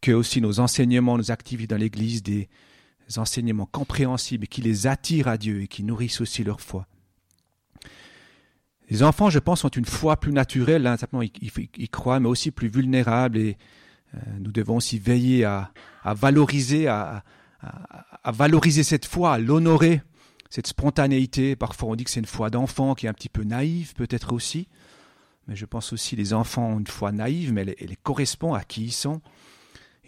que 0.00 0.12
aussi 0.12 0.40
nos 0.40 0.60
enseignements, 0.60 1.18
nos 1.18 1.32
activités 1.32 1.74
dans 1.74 1.80
l'Église, 1.80 2.22
des 2.22 2.48
enseignements 3.16 3.66
compréhensibles 3.66 4.46
qui 4.46 4.62
les 4.62 4.86
attirent 4.86 5.26
à 5.26 5.36
Dieu 5.36 5.62
et 5.62 5.66
qui 5.66 5.82
nourrissent 5.82 6.20
aussi 6.20 6.44
leur 6.44 6.60
foi. 6.60 6.86
Les 8.88 9.02
enfants, 9.02 9.30
je 9.30 9.38
pense, 9.38 9.64
ont 9.64 9.68
une 9.68 9.84
foi 9.84 10.16
plus 10.16 10.32
naturelle, 10.32 10.86
hein, 10.86 10.96
simplement 10.96 11.22
ils, 11.22 11.90
croient, 11.90 12.20
mais 12.20 12.28
aussi 12.28 12.50
plus 12.50 12.68
vulnérables 12.68 13.36
et 13.36 13.58
euh, 14.14 14.18
nous 14.38 14.52
devons 14.52 14.76
aussi 14.76 14.98
veiller 14.98 15.44
à, 15.44 15.72
valoriser, 16.04 16.86
à, 16.86 17.24
valoriser 18.24 18.84
cette 18.84 19.06
foi, 19.06 19.34
à 19.34 19.38
l'honorer 19.38 20.02
cette 20.50 20.68
spontanéité. 20.68 21.56
Parfois, 21.56 21.90
on 21.90 21.96
dit 21.96 22.04
que 22.04 22.10
c'est 22.10 22.20
une 22.20 22.26
foi 22.26 22.50
d'enfant 22.50 22.94
qui 22.94 23.06
est 23.06 23.08
un 23.08 23.14
petit 23.14 23.28
peu 23.28 23.42
naïve, 23.42 23.94
peut-être 23.94 24.32
aussi. 24.32 24.68
Mais 25.48 25.56
je 25.56 25.64
pense 25.64 25.92
aussi 25.92 26.16
les 26.16 26.32
enfants 26.32 26.70
ont 26.70 26.78
une 26.78 26.86
foi 26.86 27.12
naïve, 27.12 27.52
mais 27.52 27.76
elle, 27.80 27.96
correspond 28.02 28.54
à 28.54 28.64
qui 28.64 28.84
ils 28.84 28.92
sont. 28.92 29.20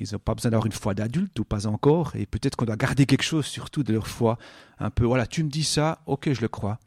Ils 0.01 0.09
n'ont 0.13 0.19
pas 0.19 0.35
besoin 0.35 0.53
d'avoir 0.53 0.67
une 0.67 0.73
foi 0.73 0.95
d'adulte 0.95 1.39
ou 1.39 1.45
pas 1.45 1.67
encore. 1.67 2.15
Et 2.15 2.27
peut-être 2.27 2.57
qu'on 2.57 2.65
doit 2.65 2.77
garder 2.77 3.07
quelque 3.07 3.23
chose, 3.23 3.47
surtout 3.47 3.83
de 3.83 3.93
leur 3.93 4.07
foi. 4.07 4.39
Un 4.79 4.91
peu, 4.91 5.05
voilà, 5.05 5.27
tu 5.27 5.43
me 5.43 5.51
dis 5.51 5.65
ça, 5.65 6.01
ok, 6.07 6.33
je 6.33 6.41
le 6.41 6.49
crois. 6.49 6.79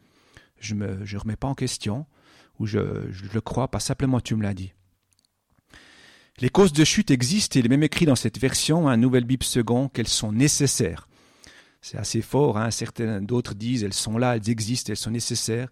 Je 0.61 0.75
ne 0.75 1.05
je 1.05 1.17
remets 1.17 1.35
pas 1.35 1.47
en 1.47 1.55
question. 1.55 2.05
Ou 2.59 2.67
je, 2.67 2.79
le 2.79 3.41
crois, 3.41 3.69
pas 3.69 3.79
simplement 3.79 4.21
tu 4.21 4.35
me 4.35 4.43
l'as 4.43 4.53
dit. 4.53 4.73
Les 6.39 6.49
causes 6.49 6.73
de 6.73 6.83
chute 6.83 7.11
existent, 7.11 7.57
et 7.57 7.59
il 7.59 7.65
est 7.65 7.69
même 7.69 7.83
écrit 7.83 8.05
dans 8.05 8.15
cette 8.15 8.39
version, 8.39 8.87
un 8.87 8.97
Nouvelle 8.97 9.25
Bible 9.25 9.43
second, 9.43 9.89
qu'elles 9.89 10.07
sont 10.07 10.31
nécessaires. 10.31 11.07
C'est 11.81 11.97
assez 11.97 12.21
fort. 12.21 12.57
Hein. 12.57 12.71
Certains 12.71 13.21
d'autres 13.21 13.55
disent 13.55 13.83
elles 13.83 13.93
sont 13.93 14.17
là, 14.17 14.35
elles 14.35 14.49
existent, 14.49 14.91
elles 14.91 14.97
sont 14.97 15.11
nécessaires. 15.11 15.69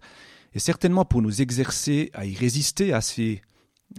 Et 0.52 0.58
certainement 0.58 1.04
pour 1.04 1.22
nous 1.22 1.40
exercer 1.40 2.10
à 2.12 2.26
y 2.26 2.34
résister 2.34 2.92
à 2.92 3.00
ces, 3.00 3.40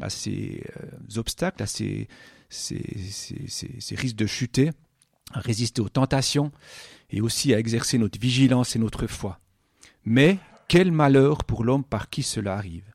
à 0.01 0.09
ces 0.09 0.63
euh, 0.77 1.19
obstacles, 1.19 1.63
à 1.63 1.67
ces, 1.67 2.09
ces, 2.49 2.83
ces, 3.47 3.95
risques 3.95 4.17
de 4.17 4.27
chuter, 4.27 4.71
à 5.33 5.39
résister 5.39 5.81
aux 5.81 5.89
tentations 5.89 6.51
et 7.09 7.21
aussi 7.21 7.53
à 7.53 7.59
exercer 7.59 7.97
notre 7.97 8.19
vigilance 8.19 8.75
et 8.75 8.79
notre 8.79 9.07
foi. 9.07 9.39
Mais 10.03 10.39
quel 10.71 10.93
malheur 10.93 11.43
pour 11.43 11.65
l'homme 11.65 11.83
par 11.83 12.09
qui 12.09 12.23
cela 12.23 12.55
arrive. 12.55 12.93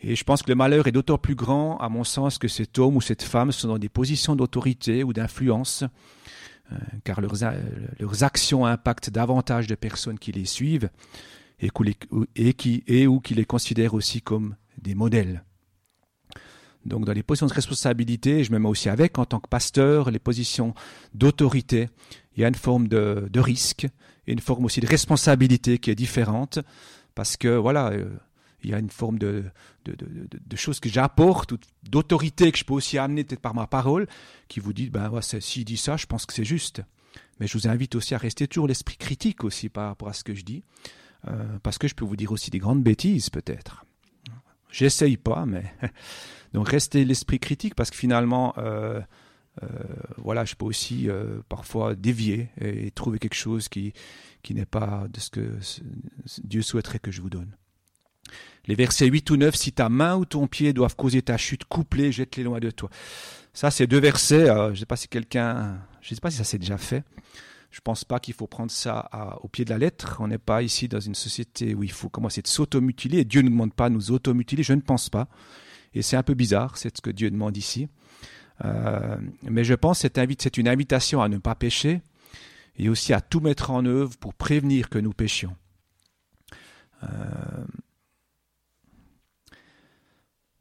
Et 0.00 0.16
je 0.16 0.24
pense 0.24 0.42
que 0.42 0.48
le 0.48 0.54
malheur 0.54 0.86
est 0.86 0.92
d'autant 0.92 1.18
plus 1.18 1.34
grand, 1.34 1.76
à 1.76 1.90
mon 1.90 2.02
sens, 2.02 2.38
que 2.38 2.48
cet 2.48 2.78
homme 2.78 2.96
ou 2.96 3.02
cette 3.02 3.22
femme 3.22 3.52
sont 3.52 3.68
dans 3.68 3.78
des 3.78 3.90
positions 3.90 4.34
d'autorité 4.34 5.04
ou 5.04 5.12
d'influence 5.12 5.84
euh, 6.72 6.76
car 7.04 7.20
leurs, 7.20 7.34
leurs, 8.00 8.24
actions 8.24 8.64
impactent 8.64 9.10
davantage 9.10 9.66
de 9.66 9.74
personnes 9.74 10.18
qui 10.18 10.32
les 10.32 10.46
suivent 10.46 10.88
et, 11.60 11.68
qui, 12.54 12.84
et 12.86 13.06
ou 13.06 13.20
qui 13.20 13.34
les 13.34 13.44
considèrent 13.44 13.92
aussi 13.92 14.22
comme 14.22 14.56
des 14.80 14.94
modèles. 14.94 15.44
Donc 16.86 17.04
dans 17.04 17.12
les 17.12 17.22
positions 17.22 17.48
de 17.48 17.52
responsabilité, 17.52 18.44
je 18.44 18.52
me 18.52 18.58
mets 18.58 18.68
aussi 18.68 18.88
avec 18.88 19.18
en 19.18 19.26
tant 19.26 19.40
que 19.40 19.48
pasteur, 19.48 20.10
les 20.10 20.18
positions 20.18 20.72
d'autorité, 21.12 21.90
il 22.34 22.40
y 22.40 22.44
a 22.46 22.48
une 22.48 22.54
forme 22.54 22.88
de, 22.88 23.28
de, 23.30 23.40
risque 23.40 23.88
et 24.26 24.32
une 24.32 24.40
forme 24.40 24.64
aussi 24.64 24.80
de 24.80 24.86
responsabilité 24.86 25.78
qui 25.78 25.90
est 25.90 25.94
différente 25.94 26.58
parce 27.14 27.36
que 27.36 27.48
voilà, 27.48 27.88
euh, 27.88 28.04
il 28.62 28.70
y 28.70 28.74
a 28.74 28.78
une 28.78 28.90
forme 28.90 29.18
de, 29.18 29.44
de, 29.84 29.96
de, 29.96 30.56
choses 30.56 30.80
que 30.80 30.88
j'apporte, 30.88 31.54
d'autorité 31.88 32.50
que 32.50 32.58
je 32.58 32.64
peux 32.64 32.74
aussi 32.74 32.98
amener 32.98 33.24
peut-être 33.24 33.40
par 33.40 33.54
ma 33.54 33.66
parole, 33.66 34.06
qui 34.48 34.60
vous 34.60 34.72
dit, 34.72 34.90
ben 34.90 35.08
ouais, 35.10 35.22
s'il 35.22 35.64
dit 35.64 35.76
ça, 35.76 35.96
je 35.96 36.06
pense 36.06 36.26
que 36.26 36.34
c'est 36.34 36.44
juste. 36.44 36.82
Mais 37.38 37.46
je 37.46 37.56
vous 37.56 37.68
invite 37.68 37.94
aussi 37.94 38.14
à 38.14 38.18
rester 38.18 38.48
toujours 38.48 38.66
l'esprit 38.66 38.96
critique 38.96 39.44
aussi 39.44 39.68
par 39.68 39.88
rapport 39.88 40.08
à 40.08 40.12
ce 40.12 40.24
que 40.24 40.34
je 40.34 40.42
dis, 40.42 40.62
euh, 41.28 41.58
parce 41.62 41.78
que 41.78 41.86
je 41.86 41.94
peux 41.94 42.04
vous 42.04 42.16
dire 42.16 42.32
aussi 42.32 42.50
des 42.50 42.58
grandes 42.58 42.82
bêtises 42.82 43.30
peut-être. 43.30 43.84
J'essaye 44.70 45.16
pas, 45.16 45.46
mais 45.46 45.64
donc 46.52 46.68
restez 46.68 47.04
l'esprit 47.04 47.38
critique 47.38 47.74
parce 47.74 47.90
que 47.90 47.96
finalement, 47.96 48.52
euh, 48.58 49.00
voilà, 50.18 50.44
je 50.44 50.54
peux 50.54 50.64
aussi 50.64 51.08
euh, 51.08 51.40
parfois 51.48 51.94
dévier 51.94 52.50
et, 52.60 52.90
trouver 52.90 53.18
quelque 53.18 53.34
chose 53.34 53.68
qui 53.68 53.92
qui 54.42 54.54
n'est 54.54 54.66
pas 54.66 55.06
de 55.12 55.18
ce 55.18 55.30
que 55.30 55.58
Dieu 56.44 56.62
souhaiterait 56.62 57.00
que 57.00 57.10
je 57.10 57.20
vous 57.20 57.30
donne. 57.30 57.56
Les 58.66 58.74
versets 58.74 59.06
8 59.06 59.30
ou 59.30 59.36
9, 59.36 59.54
si 59.54 59.72
ta 59.72 59.88
main 59.88 60.16
ou 60.16 60.24
ton 60.24 60.46
pied 60.46 60.72
doivent 60.72 60.94
causer 60.94 61.22
ta 61.22 61.36
chute, 61.36 61.64
coupe-les, 61.64 62.12
jette-les 62.12 62.44
loin 62.44 62.60
de 62.60 62.70
toi. 62.70 62.90
Ça, 63.54 63.70
c'est 63.70 63.86
deux 63.86 64.00
versets. 64.00 64.48
Euh, 64.48 64.66
je 64.68 64.70
ne 64.72 64.76
sais 64.76 64.86
pas 64.86 64.96
si 64.96 65.08
quelqu'un, 65.08 65.78
je 66.00 66.14
sais 66.14 66.20
pas 66.20 66.30
si 66.30 66.36
ça 66.36 66.44
s'est 66.44 66.58
déjà 66.58 66.78
fait. 66.78 67.04
Je 67.70 67.78
ne 67.78 67.82
pense 67.82 68.04
pas 68.04 68.20
qu'il 68.20 68.34
faut 68.34 68.46
prendre 68.46 68.70
ça 68.70 69.08
au 69.42 69.48
pied 69.48 69.64
de 69.64 69.70
la 69.70 69.78
lettre. 69.78 70.18
On 70.20 70.28
n'est 70.28 70.38
pas 70.38 70.62
ici 70.62 70.88
dans 70.88 71.00
une 71.00 71.14
société 71.14 71.74
où 71.74 71.82
il 71.82 71.92
faut 71.92 72.08
commencer 72.08 72.40
de 72.40 72.46
s'automutiler. 72.46 73.24
Dieu 73.24 73.40
ne 73.42 73.46
nous 73.46 73.52
demande 73.52 73.74
pas 73.74 73.88
de 73.88 73.94
nous 73.94 74.12
automutiler. 74.12 74.62
Je 74.62 74.72
ne 74.72 74.80
pense 74.80 75.10
pas. 75.10 75.28
Et 75.94 76.02
c'est 76.02 76.16
un 76.16 76.22
peu 76.22 76.34
bizarre, 76.34 76.76
c'est 76.76 76.94
ce 76.96 77.02
que 77.02 77.10
Dieu 77.10 77.30
demande 77.30 77.56
ici. 77.56 77.88
Euh, 78.64 79.16
mais 79.42 79.64
je 79.64 79.74
pense 79.74 80.02
que 80.02 80.08
c'est 80.38 80.56
une 80.56 80.68
invitation 80.68 81.20
à 81.20 81.28
ne 81.28 81.38
pas 81.38 81.54
pécher 81.54 82.00
et 82.78 82.88
aussi 82.88 83.12
à 83.12 83.20
tout 83.20 83.40
mettre 83.40 83.70
en 83.70 83.84
œuvre 83.84 84.16
pour 84.18 84.34
prévenir 84.34 84.88
que 84.88 84.98
nous 84.98 85.12
péchions. 85.12 85.54
Euh, 87.02 87.06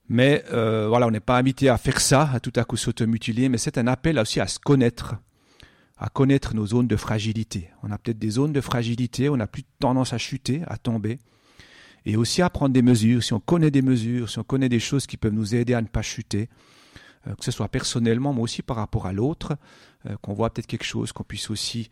mais 0.08 0.43
euh, 0.51 0.88
voilà, 0.88 1.08
on 1.08 1.12
n'est 1.12 1.19
pas 1.19 1.38
invité 1.38 1.69
à 1.69 1.77
faire 1.77 1.99
ça, 1.99 2.29
à 2.34 2.39
tout 2.39 2.53
à 2.55 2.63
coup 2.63 2.77
s'automutiler, 2.77 3.49
mais 3.49 3.58
c'est 3.58 3.77
un 3.77 3.88
appel 3.88 4.19
aussi 4.19 4.39
à 4.39 4.47
se 4.47 4.60
connaître, 4.60 5.15
à 5.97 6.10
connaître 6.10 6.53
nos 6.53 6.67
zones 6.67 6.88
de 6.88 6.95
fragilité. 6.95 7.69
On 7.81 7.91
a 7.91 7.97
peut-être 7.97 8.19
des 8.19 8.31
zones 8.31 8.53
de 8.53 8.62
fragilité, 8.62 9.29
on 9.29 9.39
a 9.39 9.47
plus 9.47 9.63
tendance 9.79 10.13
à 10.13 10.17
chuter, 10.17 10.62
à 10.67 10.77
tomber, 10.77 11.17
et 12.05 12.17
aussi 12.17 12.41
à 12.41 12.49
prendre 12.49 12.73
des 12.73 12.84
mesures. 12.84 13.23
Si 13.23 13.34
on 13.34 13.39
connaît 13.39 13.71
des 13.71 13.81
mesures, 13.81 14.29
si 14.29 14.38
on 14.38 14.43
connaît 14.43 14.69
des 14.69 14.79
choses 14.79 15.08
qui 15.08 15.17
peuvent 15.17 15.34
nous 15.34 15.55
aider 15.55 15.73
à 15.73 15.81
ne 15.81 15.88
pas 15.88 16.03
chuter, 16.03 16.49
que 17.33 17.43
ce 17.43 17.51
soit 17.51 17.69
personnellement, 17.69 18.33
mais 18.33 18.41
aussi 18.41 18.61
par 18.61 18.77
rapport 18.77 19.05
à 19.07 19.13
l'autre, 19.13 19.57
euh, 20.05 20.15
qu'on 20.21 20.33
voit 20.33 20.51
peut-être 20.51 20.67
quelque 20.67 20.85
chose, 20.85 21.11
qu'on 21.11 21.23
puisse 21.23 21.49
aussi 21.49 21.89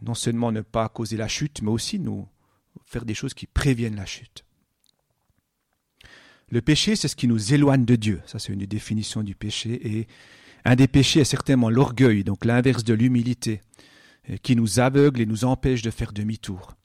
non 0.00 0.14
seulement 0.14 0.50
ne 0.52 0.62
pas 0.62 0.88
causer 0.88 1.16
la 1.16 1.28
chute, 1.28 1.60
mais 1.62 1.70
aussi 1.70 1.98
nous 1.98 2.26
faire 2.86 3.04
des 3.04 3.14
choses 3.14 3.34
qui 3.34 3.46
préviennent 3.46 3.96
la 3.96 4.06
chute. 4.06 4.44
Le 6.48 6.62
péché, 6.62 6.96
c'est 6.96 7.08
ce 7.08 7.16
qui 7.16 7.28
nous 7.28 7.52
éloigne 7.52 7.84
de 7.84 7.94
Dieu. 7.94 8.22
Ça, 8.26 8.38
c'est 8.38 8.52
une 8.52 8.64
définition 8.64 9.22
du 9.22 9.34
péché. 9.34 9.98
Et 9.98 10.08
un 10.64 10.76
des 10.76 10.88
péchés 10.88 11.20
est 11.20 11.24
certainement 11.24 11.70
l'orgueil, 11.70 12.24
donc 12.24 12.44
l'inverse 12.44 12.84
de 12.84 12.94
l'humilité, 12.94 13.60
qui 14.42 14.56
nous 14.56 14.80
aveugle 14.80 15.20
et 15.20 15.26
nous 15.26 15.44
empêche 15.44 15.82
de 15.82 15.90
faire 15.90 16.12
demi-tour. 16.12 16.76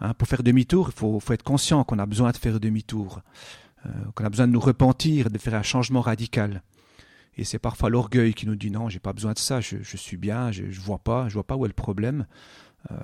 Hein, 0.00 0.14
pour 0.14 0.28
faire 0.28 0.42
demi-tour, 0.42 0.90
il 0.90 0.98
faut, 0.98 1.20
être 1.30 1.42
conscient 1.42 1.82
qu'on 1.84 1.98
a 1.98 2.06
besoin 2.06 2.30
de 2.30 2.36
faire 2.36 2.60
demi-tour, 2.60 3.20
euh, 3.20 3.67
qu'on 4.14 4.24
a 4.24 4.28
besoin 4.28 4.46
de 4.46 4.52
nous 4.52 4.60
repentir, 4.60 5.30
de 5.30 5.38
faire 5.38 5.54
un 5.54 5.62
changement 5.62 6.00
radical. 6.00 6.62
Et 7.36 7.44
c'est 7.44 7.58
parfois 7.58 7.90
l'orgueil 7.90 8.34
qui 8.34 8.46
nous 8.46 8.56
dit 8.56 8.70
non, 8.70 8.88
j'ai 8.88 8.98
pas 8.98 9.12
besoin 9.12 9.32
de 9.32 9.38
ça, 9.38 9.60
je, 9.60 9.96
suis 9.96 10.16
bien, 10.16 10.50
je, 10.50 10.70
je 10.70 10.80
vois 10.80 10.98
pas, 10.98 11.28
je 11.28 11.34
vois 11.34 11.46
pas 11.46 11.56
où 11.56 11.64
est 11.64 11.68
le 11.68 11.74
problème. 11.74 12.26
Euh, 12.90 12.96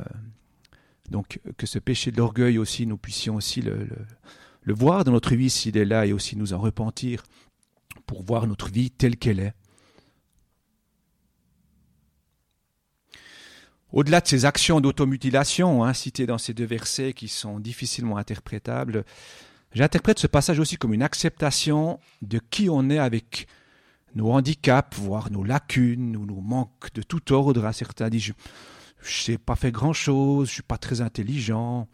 donc 1.11 1.41
que 1.57 1.67
ce 1.67 1.79
péché 1.79 2.11
de 2.11 2.17
l'orgueil 2.17 2.59
aussi, 2.59 2.87
nous 2.87 2.97
puissions 2.97 3.37
aussi 3.37 3.63
le 3.63 3.87
le 4.65 4.75
voir 4.75 5.05
dans 5.05 5.13
notre 5.13 5.35
vie 5.35 5.51
s'il 5.51 5.77
est 5.77 5.85
là 5.85 6.07
et 6.07 6.13
aussi 6.13 6.37
nous 6.37 6.53
en 6.53 6.59
repentir 6.59 7.23
pour 8.07 8.23
voir 8.23 8.47
notre 8.47 8.71
vie 8.71 8.91
telle 8.91 9.17
qu'elle 9.17 9.41
est. 9.41 9.55
Au-delà 13.93 14.21
de 14.21 14.27
ces 14.27 14.45
actions 14.45 14.81
d'automutilation 14.81 15.85
hein, 15.85 15.93
citées 15.93 16.27
dans 16.27 16.39
ces 16.39 16.53
deux 16.53 16.65
versets 16.65 17.13
qui 17.13 17.29
sont 17.29 17.61
difficilement 17.61 18.17
interprétables, 18.17 19.05
j'interprète 19.75 20.19
ce 20.19 20.27
passage 20.27 20.59
aussi 20.59 20.77
comme 20.77 20.95
une 20.95 21.03
acceptation 21.03 21.99
de 22.23 22.39
qui 22.39 22.71
on 22.71 22.89
est 22.91 22.99
avec 22.99 23.47
nos 24.15 24.31
handicaps, 24.31 24.97
voire 24.99 25.31
nos 25.31 25.45
lacunes 25.45 26.17
ou 26.17 26.25
nos 26.25 26.41
manques 26.41 26.93
de 26.95 27.03
tout 27.03 27.33
ordre. 27.33 27.71
Certains 27.73 28.09
disent 28.09 28.33
je 29.03 29.33
n'ai 29.33 29.39
pas 29.39 29.57
fait 29.57 29.73
grand-chose, 29.73 30.47
je 30.49 30.53
ne 30.53 30.55
suis 30.55 30.63
pas 30.63 30.79
très 30.79 31.01
intelligent, 31.01 31.89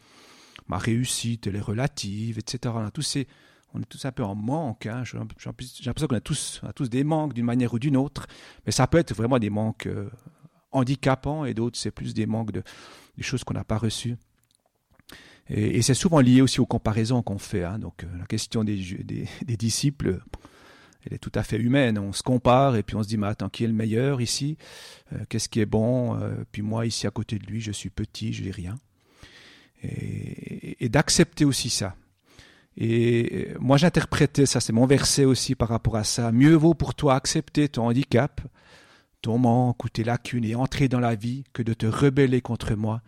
ma 0.69 0.79
réussite 0.79 1.47
elle 1.47 1.57
est 1.57 1.61
relative, 1.61 2.39
etc. 2.39 2.75
On, 2.77 2.91
tous 2.91 3.03
ces, 3.03 3.27
on 3.75 3.81
est 3.81 3.87
tous 3.87 4.05
un 4.05 4.13
peu 4.13 4.23
en 4.23 4.35
manque. 4.35 4.87
Hein. 4.87 5.03
J'ai 5.05 5.19
l'impression 5.19 6.07
qu'on 6.09 6.17
a 6.17 6.21
tous, 6.21 6.61
a 6.67 6.73
tous 6.73 6.89
des 6.89 7.05
manques 7.05 7.35
d'une 7.35 7.47
manière 7.47 7.75
ou 7.75 7.79
d'une 7.79 7.97
autre, 7.97 8.27
mais 8.67 8.73
ça 8.73 8.87
peut 8.87 8.99
être 8.99 9.15
vraiment 9.15 9.39
des 9.39 9.51
manques 9.51 9.87
euh, 9.87 10.11
handicapants 10.71 11.45
et 11.45 11.55
d'autres 11.55 11.79
c'est 11.79 11.91
plus 11.91 12.15
des 12.15 12.27
manques 12.27 12.53
de 12.53 12.63
des 13.17 13.23
choses 13.23 13.45
qu'on 13.45 13.55
n'a 13.55 13.65
pas 13.65 13.79
reçues. 13.79 14.17
Et, 15.51 15.83
c'est 15.83 15.95
souvent 15.95 16.21
lié 16.21 16.41
aussi 16.41 16.61
aux 16.61 16.67
comparaisons 16.67 17.23
qu'on 17.23 17.39
fait. 17.39 17.65
Hein. 17.65 17.79
Donc 17.79 18.05
euh, 18.05 18.07
la 18.19 18.27
question 18.27 18.63
des, 18.63 18.77
disciples, 19.59 20.21
elle 21.05 21.15
est 21.15 21.19
tout 21.19 21.33
à 21.35 21.43
fait 21.43 21.57
humaine. 21.57 21.99
On 21.99 22.13
se 22.13 22.23
compare 22.23 22.77
et 22.77 22.83
puis 22.83 22.97
on 22.97 23.03
se 23.03 23.09
dit, 23.09 23.17
mais 23.17 23.27
attends, 23.27 23.49
qui 23.49 23.65
est 23.65 23.69
le 23.69 23.73
meilleur 23.73 24.21
ici? 24.21 24.57
Euh, 25.13 25.19
Qu'est-ce 25.29 25.49
qui 25.49 25.61
est 25.61 25.67
bon? 25.67 26.17
Euh, 26.21 26.35
Puis 26.53 26.63
moi, 26.63 26.87
ici 26.87 27.07
à 27.07 27.11
côté 27.11 27.39
de 27.39 27.47
lui, 27.47 27.61
je 27.61 27.73
suis 27.73 27.91
petit, 27.91 28.33
je 28.33 28.45
n'ai 28.45 28.51
rien. 28.51 28.77
Et, 29.83 30.89
d'accepter 30.89 31.45
aussi 31.45 31.71
ça. 31.71 31.97
Et 32.77 33.49
moi, 33.59 33.77
j'interprétais, 33.77 34.45
ça 34.45 34.61
c'est 34.61 34.73
mon 34.73 34.87
verset 34.87 35.25
aussi 35.25 35.55
par 35.55 35.69
rapport 35.69 35.97
à 35.97 36.05
ça, 36.05 36.33
mieux 36.33 36.55
vaut 36.55 36.75
pour 36.75 36.95
toi 36.95 37.15
accepter 37.15 37.69
ton 37.69 37.89
handicap, 37.89 38.41
ton 39.23 39.39
manque 39.39 39.83
ou 39.85 39.89
tes 39.89 40.05
lacunes 40.05 40.45
et 40.45 40.55
entrer 40.55 40.89
dans 40.89 41.01
la 41.01 41.15
vie 41.15 41.45
que 41.53 41.63
de 41.63 41.73
te 41.73 41.87
rebeller 41.87 42.41
contre 42.41 42.75
moi 42.75 43.03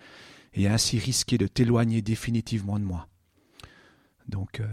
et 0.54 0.68
ainsi 0.68 0.98
risquer 0.98 1.38
de 1.38 1.46
t'éloigner 1.46 2.02
définitivement 2.02 2.78
de 2.78 2.84
moi. 2.84 3.08
Donc, 4.28 4.60
euh, 4.60 4.66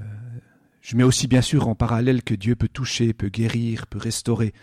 je 0.82 0.96
mets 0.96 1.04
aussi 1.04 1.28
bien 1.28 1.42
sûr 1.42 1.68
en 1.68 1.76
parallèle 1.76 2.24
que 2.24 2.34
Dieu 2.34 2.56
peut 2.56 2.68
toucher, 2.68 3.14
peut 3.14 3.30
guérir, 3.30 3.88
peut 3.88 4.00
restaurer. 4.00 4.54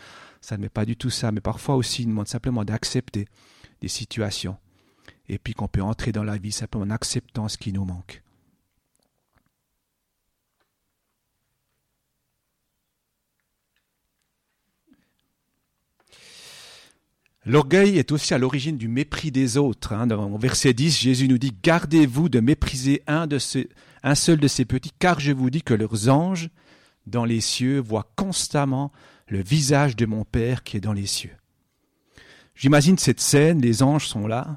Ça 0.40 0.56
ne 0.56 0.62
met 0.62 0.68
pas 0.68 0.84
du 0.84 0.96
tout 0.96 1.10
ça, 1.10 1.32
mais 1.32 1.40
parfois 1.40 1.76
aussi 1.76 2.02
il 2.02 2.08
demande 2.08 2.28
simplement 2.28 2.64
d'accepter 2.64 3.26
des 3.80 3.88
situations. 3.88 4.56
Et 5.28 5.38
puis 5.38 5.54
qu'on 5.54 5.68
peut 5.68 5.82
entrer 5.82 6.12
dans 6.12 6.24
la 6.24 6.38
vie 6.38 6.52
simplement 6.52 6.84
en 6.84 6.90
acceptant 6.90 7.48
ce 7.48 7.58
qui 7.58 7.72
nous 7.72 7.84
manque. 7.84 8.22
L'orgueil 17.46 17.96
est 17.96 18.10
aussi 18.10 18.34
à 18.34 18.38
l'origine 18.38 18.76
du 18.76 18.88
mépris 18.88 19.30
des 19.30 19.56
autres. 19.56 19.92
Hein. 19.92 20.08
Dans 20.08 20.36
verset 20.36 20.74
10, 20.74 20.98
Jésus 20.98 21.28
nous 21.28 21.38
dit 21.38 21.56
Gardez-vous 21.62 22.28
de 22.28 22.40
mépriser 22.40 23.04
un, 23.06 23.28
de 23.28 23.38
un 24.02 24.14
seul 24.16 24.40
de 24.40 24.48
ces 24.48 24.64
petits, 24.64 24.92
car 24.98 25.20
je 25.20 25.30
vous 25.30 25.48
dis 25.48 25.62
que 25.62 25.72
leurs 25.72 26.08
anges 26.08 26.50
dans 27.06 27.24
les 27.24 27.40
cieux 27.40 27.78
voient 27.78 28.10
constamment 28.16 28.90
le 29.28 29.40
visage 29.40 29.94
de 29.94 30.06
mon 30.06 30.24
Père 30.24 30.64
qui 30.64 30.76
est 30.76 30.80
dans 30.80 30.92
les 30.92 31.06
cieux. 31.06 31.36
J'imagine 32.56 32.98
cette 32.98 33.20
scène, 33.20 33.60
les 33.60 33.84
anges 33.84 34.08
sont 34.08 34.26
là. 34.26 34.56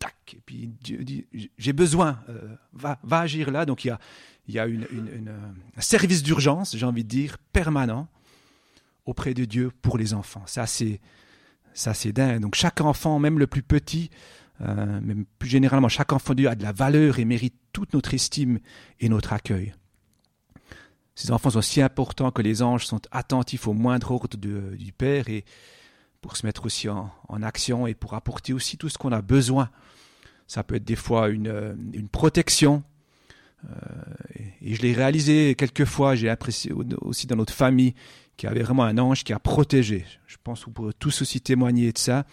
Tac, 0.00 0.34
et 0.36 0.42
puis 0.44 0.72
Dieu 0.82 1.04
dit 1.04 1.28
J'ai 1.56 1.72
besoin, 1.72 2.18
euh, 2.28 2.56
va, 2.72 2.98
va, 3.04 3.20
agir 3.20 3.52
là. 3.52 3.64
Donc 3.64 3.84
il 3.84 3.96
y 4.48 4.58
a, 4.58 4.66
une, 4.66 4.88
un 5.76 5.80
service 5.80 6.24
d'urgence, 6.24 6.76
j'ai 6.76 6.84
envie 6.84 7.04
de 7.04 7.08
dire, 7.08 7.38
permanent 7.52 8.08
auprès 9.06 9.34
de 9.34 9.44
Dieu 9.44 9.70
pour 9.82 9.98
les 9.98 10.14
enfants. 10.14 10.42
Ça, 10.46 10.66
c'est, 10.66 11.00
ça, 11.72 11.94
c'est 11.94 12.12
dingue. 12.12 12.40
Donc, 12.40 12.54
chaque 12.54 12.80
enfant, 12.80 13.18
même 13.18 13.38
le 13.38 13.46
plus 13.46 13.62
petit, 13.62 14.10
euh, 14.60 15.00
même 15.00 15.24
plus 15.38 15.48
généralement, 15.48 15.88
chaque 15.88 16.12
enfant 16.12 16.32
de 16.32 16.38
Dieu 16.38 16.48
a 16.48 16.54
de 16.54 16.62
la 16.62 16.72
valeur 16.72 17.18
et 17.18 17.24
mérite 17.24 17.54
toute 17.72 17.92
notre 17.92 18.14
estime 18.14 18.60
et 19.00 19.08
notre 19.08 19.32
accueil. 19.32 19.74
Ces 21.14 21.30
enfants 21.30 21.50
sont 21.50 21.62
si 21.62 21.80
importants 21.80 22.30
que 22.30 22.42
les 22.42 22.62
anges 22.62 22.86
sont 22.86 23.00
attentifs 23.12 23.68
au 23.68 23.72
moindre 23.72 24.10
ordre 24.10 24.36
du 24.36 24.92
Père 24.92 25.28
et 25.28 25.44
pour 26.20 26.36
se 26.36 26.46
mettre 26.46 26.64
aussi 26.64 26.88
en, 26.88 27.10
action 27.42 27.86
et 27.86 27.94
pour 27.94 28.14
apporter 28.14 28.52
aussi 28.52 28.78
tout 28.78 28.88
ce 28.88 28.98
qu'on 28.98 29.12
a 29.12 29.22
besoin. 29.22 29.70
Ça 30.46 30.64
peut 30.64 30.76
être 30.76 30.84
des 30.84 30.96
fois 30.96 31.28
une, 31.28 31.76
une 31.92 32.08
protection. 32.08 32.82
Euh, 33.64 33.76
et 34.60 34.74
je 34.74 34.82
l'ai 34.82 34.92
réalisé 34.92 35.54
quelques 35.54 35.84
fois, 35.84 36.14
j'ai 36.14 36.28
apprécié 36.28 36.72
aussi 37.00 37.26
dans 37.26 37.36
notre 37.36 37.52
famille, 37.52 37.94
qui 38.36 38.46
avait 38.46 38.62
vraiment 38.62 38.84
un 38.84 38.98
ange 38.98 39.24
qui 39.24 39.32
a 39.32 39.38
protégé. 39.38 40.04
Je 40.26 40.36
pense 40.42 40.60
que 40.60 40.66
vous 40.66 40.72
pourrez 40.72 40.94
tous 40.94 41.22
aussi 41.22 41.40
témoigner 41.40 41.92
de 41.92 41.98
ça. 41.98 42.24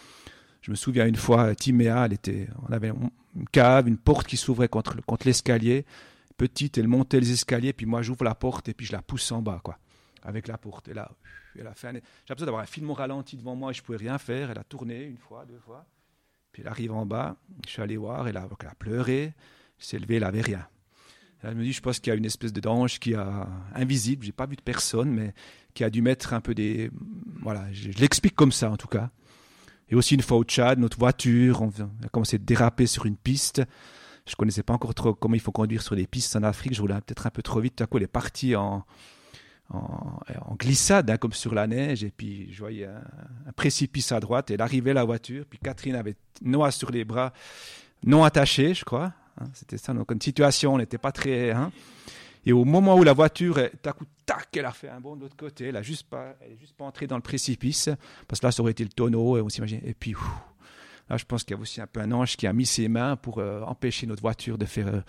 Je 0.62 0.72
me 0.72 0.76
souviens 0.76 1.08
une 1.08 1.16
fois, 1.16 1.56
Timéa, 1.56 2.06
elle 2.06 2.14
était, 2.14 2.48
on 2.68 2.72
avait 2.72 2.90
une 2.90 3.48
cave, 3.52 3.88
une 3.88 3.98
porte 3.98 4.28
qui 4.28 4.38
s'ouvrait 4.38 4.68
contre, 4.68 5.04
contre 5.06 5.26
l'escalier. 5.26 5.86
Petite, 6.38 6.78
elle 6.78 6.88
montait 6.88 7.20
les 7.20 7.32
escaliers, 7.32 7.74
puis 7.74 7.86
moi 7.86 8.02
j'ouvre 8.02 8.24
la 8.24 8.36
porte 8.36 8.70
et 8.70 8.74
puis 8.74 8.86
je 8.86 8.92
la 8.92 9.02
pousse 9.02 9.32
en 9.32 9.42
bas, 9.42 9.60
quoi, 9.64 9.78
avec 10.24 10.48
la 10.48 10.58
porte. 10.58 10.88
Et 10.88 10.94
là, 10.94 11.12
elle 11.58 11.68
a 11.68 11.74
fait. 11.74 11.92
J'ai 11.92 12.02
l'impression 12.30 12.46
d'avoir 12.46 12.64
un 12.64 12.68
film 12.68 12.92
ralenti 12.92 13.38
devant 13.38 13.56
moi 13.56 13.72
et 13.72 13.74
je 13.74 13.82
pouvais 13.82 13.98
rien 13.98 14.18
faire. 14.18 14.52
Elle 14.52 14.60
a 14.60 14.64
tourné 14.64 15.04
une 15.04 15.18
fois, 15.18 15.46
deux 15.46 15.60
fois. 15.60 15.86
Puis 16.52 16.64
elle 16.64 16.68
arrive 16.68 16.92
en 16.92 17.06
bas, 17.06 17.38
je 17.66 17.72
suis 17.72 17.82
allé 17.82 17.98
voir, 17.98 18.28
elle 18.28 18.38
a, 18.38 18.48
elle 18.60 18.68
a 18.68 18.76
pleuré, 18.76 19.24
elle 19.24 19.34
s'est 19.78 20.00
levée, 20.00 20.16
elle 20.16 20.24
n'avait 20.24 20.42
rien. 20.42 20.68
Elle 21.44 21.56
me 21.56 21.64
dit, 21.64 21.74
je 21.74 21.82
pense 21.82 22.00
qu'il 22.00 22.12
y 22.12 22.14
a 22.14 22.18
une 22.18 22.26
espèce 22.26 22.54
d'ange 22.54 23.00
qui 23.00 23.16
a 23.16 23.48
invisible, 23.74 24.26
j'ai 24.26 24.32
pas 24.32 24.46
vu 24.46 24.56
de 24.56 24.62
personne, 24.62 25.10
mais 25.10 25.34
qui 25.74 25.84
a 25.84 25.90
dû 25.90 26.02
mettre 26.02 26.34
un 26.34 26.42
peu 26.42 26.54
des, 26.54 26.92
voilà, 27.42 27.66
je, 27.72 27.90
l'explique 27.92 28.36
comme 28.36 28.52
ça 28.52 28.70
en 28.70 28.78
tout 28.78 28.88
cas. 28.88 29.10
Et 29.90 29.96
aussi 29.96 30.16
une 30.16 30.22
fois 30.22 30.38
au 30.38 30.44
Tchad, 30.44 30.80
notre 30.80 30.98
voiture, 30.98 31.62
on 31.62 31.70
a 32.04 32.10
commencé 32.10 32.38
à 32.38 32.40
déraper 32.40 32.86
sur 32.88 33.06
une 33.06 33.18
piste. 33.18 33.62
Je 34.26 34.36
connaissais 34.36 34.64
pas 34.64 34.74
encore 34.74 34.94
trop 34.94 35.14
comment 35.14 35.36
il 35.36 35.42
faut 35.42 35.52
conduire 35.52 35.82
sur 35.82 35.96
des 35.96 36.08
pistes 36.08 36.36
en 36.36 36.44
Afrique. 36.44 36.74
Je 36.74 36.82
roulais 36.82 36.96
peut-être 36.96 37.28
un 37.28 37.30
peu 37.30 37.42
trop 37.42 37.60
vite. 37.60 37.76
Tout 37.76 37.84
à 37.84 37.88
coup, 37.88 37.98
elle 37.98 38.04
est 38.04 38.08
partie 38.08 38.56
en, 38.56 38.86
en, 39.74 40.56
glissade, 40.58 41.10
hein, 41.10 41.18
comme 41.18 41.34
sur 41.34 41.54
la 41.54 41.68
neige. 41.68 42.04
Et 42.04 42.12
puis, 42.12 42.52
je 42.54 42.60
voyais 42.60 42.86
un, 42.86 43.52
précipice 43.56 44.12
à 44.12 44.20
droite. 44.20 44.52
Et 44.52 44.54
elle 44.54 44.62
arrivait 44.62 44.94
la 44.94 45.04
voiture. 45.04 45.46
Puis 45.50 45.60
Catherine 45.60 45.96
avait 45.96 46.16
Noah 46.42 46.72
sur 46.72 46.92
les 46.92 47.04
bras, 47.04 47.34
non 48.06 48.24
attaché, 48.24 48.74
je 48.74 48.86
crois. 48.86 49.14
Hein, 49.40 49.46
c'était 49.54 49.78
ça. 49.78 49.94
Donc, 49.94 50.12
une 50.12 50.22
situation, 50.22 50.76
on 50.76 50.78
n'était 50.78 50.98
pas 50.98 51.12
très. 51.12 51.52
Hein. 51.52 51.72
Et 52.46 52.54
au 52.54 52.66
moment 52.66 52.96
où 52.96 53.04
la 53.04 53.14
voiture, 53.14 53.60
à 53.60 53.94
coup, 53.94 54.06
tac, 54.26 54.48
elle 54.56 54.66
a 54.66 54.72
fait 54.72 54.90
un 54.90 55.00
bond 55.00 55.16
de 55.16 55.22
l'autre 55.22 55.36
côté. 55.36 55.66
Elle 55.66 55.74
n'a 55.74 55.84
juste 55.84 56.08
pas, 56.08 56.36
elle 56.42 56.58
juste 56.58 56.76
pas 56.76 56.86
entrée 56.86 57.08
dans 57.08 57.16
le 57.16 57.22
précipice. 57.22 57.90
Parce 58.28 58.40
que 58.40 58.48
là, 58.48 58.52
ça 58.52 58.62
aurait 58.62 58.72
été 58.72 58.84
le 58.84 58.90
tonneau. 58.90 59.38
Et 59.38 59.42
on 59.42 59.50
s'imagine. 59.50 59.82
Et 59.84 59.94
puis, 59.94 60.16
là, 61.10 61.18
je 61.18 61.26
pense 61.26 61.44
qu'il 61.44 61.56
y 61.56 61.60
a 61.60 61.62
aussi 61.62 61.82
un 61.82 61.88
peu 61.88 62.00
un 62.00 62.12
ange 62.12 62.38
qui 62.38 62.48
a 62.48 62.54
mis 62.54 62.66
ses 62.66 62.88
mains 62.88 63.16
pour 63.16 63.38
euh, 63.38 63.62
empêcher 63.62 64.08
notre 64.08 64.22
voiture 64.22 64.58
de 64.58 64.66
faire. 64.66 64.88
Euh, 64.88 65.02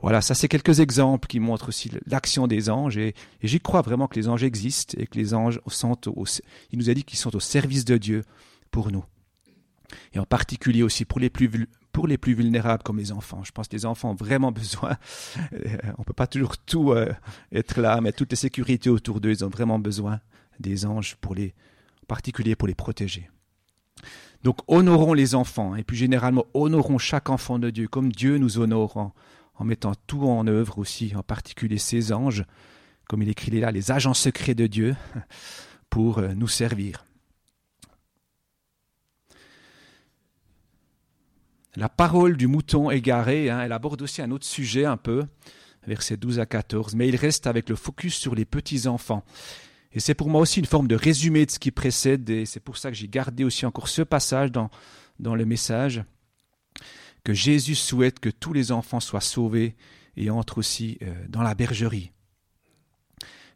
voilà, 0.00 0.20
ça, 0.20 0.34
c'est 0.34 0.48
quelques 0.48 0.80
exemples 0.80 1.28
qui 1.28 1.38
montrent 1.38 1.68
aussi 1.68 1.92
l'action 2.06 2.48
des 2.48 2.68
anges. 2.70 2.98
Et, 2.98 3.14
j'y 3.42 3.60
crois 3.60 3.82
vraiment 3.82 4.08
que 4.08 4.16
les 4.16 4.28
anges 4.28 4.42
existent 4.42 4.96
et 4.98 5.06
que 5.06 5.16
les 5.16 5.32
anges 5.32 5.60
sont. 5.68 5.96
Au, 6.08 6.24
il 6.72 6.78
nous 6.78 6.90
a 6.90 6.94
dit 6.94 7.04
qu'ils 7.04 7.18
sont 7.18 7.34
au 7.36 7.40
service 7.40 7.84
de 7.84 7.96
Dieu 7.98 8.22
pour 8.72 8.90
nous. 8.90 9.04
Et 10.12 10.18
en 10.18 10.24
particulier 10.24 10.82
aussi 10.82 11.04
pour 11.04 11.20
les 11.20 11.30
plus 11.30 11.68
pour 11.94 12.08
les 12.08 12.18
plus 12.18 12.34
vulnérables 12.34 12.82
comme 12.82 12.98
les 12.98 13.12
enfants. 13.12 13.44
Je 13.44 13.52
pense 13.52 13.68
que 13.68 13.76
les 13.76 13.86
enfants 13.86 14.10
ont 14.10 14.14
vraiment 14.14 14.52
besoin. 14.62 14.98
Euh, 15.54 15.78
on 15.96 16.00
ne 16.02 16.04
peut 16.04 16.12
pas 16.12 16.26
toujours 16.26 16.58
tout 16.58 16.90
euh, 16.90 17.10
être 17.52 17.80
là, 17.80 18.00
mais 18.02 18.12
toutes 18.12 18.32
les 18.32 18.36
sécurités 18.36 18.90
autour 18.90 19.20
d'eux, 19.20 19.30
ils 19.30 19.44
ont 19.44 19.48
vraiment 19.48 19.78
besoin 19.78 20.20
des 20.60 20.84
anges, 20.84 21.16
pour 21.20 21.34
les, 21.34 21.54
en 22.02 22.06
particulier 22.06 22.56
pour 22.56 22.68
les 22.68 22.74
protéger. 22.74 23.30
Donc 24.42 24.58
honorons 24.66 25.14
les 25.14 25.34
enfants, 25.34 25.76
et 25.76 25.84
puis 25.84 25.96
généralement 25.96 26.44
honorons 26.52 26.98
chaque 26.98 27.30
enfant 27.30 27.58
de 27.58 27.70
Dieu, 27.70 27.88
comme 27.88 28.12
Dieu 28.12 28.38
nous 28.38 28.58
honore 28.58 28.96
en, 28.96 29.14
en 29.54 29.64
mettant 29.64 29.94
tout 30.06 30.24
en 30.28 30.46
œuvre 30.48 30.78
aussi, 30.78 31.14
en 31.16 31.22
particulier 31.22 31.78
ces 31.78 32.12
anges, 32.12 32.44
comme 33.08 33.22
il 33.22 33.28
écrit 33.28 33.52
là, 33.60 33.70
les 33.70 33.92
agents 33.92 34.14
secrets 34.14 34.56
de 34.56 34.66
Dieu, 34.66 34.96
pour 35.90 36.18
euh, 36.18 36.34
nous 36.34 36.48
servir. 36.48 37.04
La 41.76 41.88
parole 41.88 42.36
du 42.36 42.46
mouton 42.46 42.90
égaré, 42.90 43.50
hein, 43.50 43.60
elle 43.60 43.72
aborde 43.72 44.00
aussi 44.02 44.22
un 44.22 44.30
autre 44.30 44.46
sujet 44.46 44.84
un 44.84 44.96
peu, 44.96 45.24
versets 45.86 46.16
12 46.16 46.38
à 46.38 46.46
14, 46.46 46.94
mais 46.94 47.08
il 47.08 47.16
reste 47.16 47.48
avec 47.48 47.68
le 47.68 47.74
focus 47.74 48.14
sur 48.14 48.36
les 48.36 48.44
petits-enfants. 48.44 49.24
Et 49.92 49.98
c'est 49.98 50.14
pour 50.14 50.28
moi 50.28 50.40
aussi 50.40 50.60
une 50.60 50.66
forme 50.66 50.86
de 50.86 50.94
résumé 50.94 51.46
de 51.46 51.50
ce 51.50 51.58
qui 51.58 51.72
précède, 51.72 52.30
et 52.30 52.46
c'est 52.46 52.60
pour 52.60 52.76
ça 52.76 52.90
que 52.90 52.96
j'ai 52.96 53.08
gardé 53.08 53.42
aussi 53.42 53.66
encore 53.66 53.88
ce 53.88 54.02
passage 54.02 54.52
dans, 54.52 54.70
dans 55.18 55.34
le 55.34 55.44
message, 55.44 56.04
que 57.24 57.32
Jésus 57.32 57.74
souhaite 57.74 58.20
que 58.20 58.28
tous 58.28 58.52
les 58.52 58.70
enfants 58.70 59.00
soient 59.00 59.20
sauvés 59.20 59.74
et 60.16 60.30
entrent 60.30 60.58
aussi 60.58 60.98
euh, 61.02 61.12
dans 61.28 61.42
la 61.42 61.56
bergerie. 61.56 62.12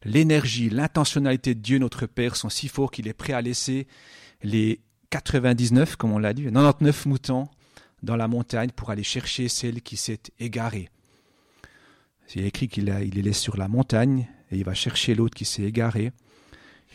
L'énergie, 0.04 0.70
l'intentionnalité 0.70 1.54
de 1.54 1.60
Dieu 1.60 1.78
notre 1.78 2.06
Père 2.06 2.34
sont 2.34 2.48
si 2.48 2.66
forts 2.66 2.90
qu'il 2.90 3.06
est 3.06 3.12
prêt 3.12 3.32
à 3.32 3.42
laisser 3.42 3.86
les 4.42 4.80
99, 5.10 5.96
comme 5.96 6.12
on 6.12 6.18
l'a 6.18 6.32
dit, 6.34 6.44
99 6.44 7.06
moutons 7.06 7.48
dans 8.02 8.16
la 8.16 8.28
montagne 8.28 8.70
pour 8.70 8.90
aller 8.90 9.02
chercher 9.02 9.48
celle 9.48 9.82
qui 9.82 9.96
s'est 9.96 10.20
égarée. 10.38 10.90
Il 12.34 12.42
est 12.42 12.48
écrit 12.48 12.68
qu'il 12.68 12.94
il 13.02 13.14
les 13.14 13.22
laisse 13.22 13.40
sur 13.40 13.56
la 13.56 13.68
montagne 13.68 14.28
et 14.50 14.56
il 14.58 14.64
va 14.64 14.74
chercher 14.74 15.14
l'autre 15.14 15.34
qui 15.34 15.44
s'est 15.44 15.62
égaré. 15.62 16.12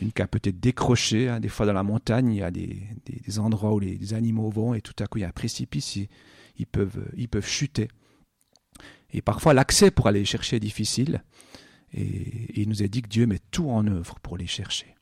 Une 0.00 0.12
qui 0.12 0.22
a 0.22 0.26
peut-être 0.26 0.58
décroché. 0.58 1.28
Hein. 1.28 1.40
Des 1.40 1.48
fois, 1.48 1.66
dans 1.66 1.72
la 1.72 1.82
montagne, 1.82 2.32
il 2.32 2.38
y 2.38 2.42
a 2.42 2.50
des, 2.50 3.38
endroits 3.38 3.72
où 3.74 3.78
les, 3.78 4.14
animaux 4.14 4.50
vont 4.50 4.74
et 4.74 4.80
tout 4.80 4.94
à 5.02 5.06
coup, 5.06 5.18
il 5.18 5.22
y 5.22 5.24
a 5.24 5.28
un 5.28 5.32
précipice. 5.32 5.98
Ils, 6.56 6.66
peuvent, 6.66 7.10
ils 7.16 7.28
peuvent 7.28 7.46
chuter. 7.46 7.88
Et 9.12 9.22
parfois, 9.22 9.54
l'accès 9.54 9.90
pour 9.90 10.08
aller 10.08 10.24
chercher 10.24 10.56
est 10.56 10.60
difficile. 10.60 11.22
Et, 11.92 12.60
il 12.60 12.68
nous 12.68 12.82
a 12.82 12.88
dit 12.88 13.02
que 13.02 13.08
Dieu 13.08 13.26
met 13.26 13.40
tout 13.50 13.70
en 13.70 13.86
œuvre 13.86 14.18
pour 14.20 14.36
les 14.36 14.46
chercher. 14.46 14.94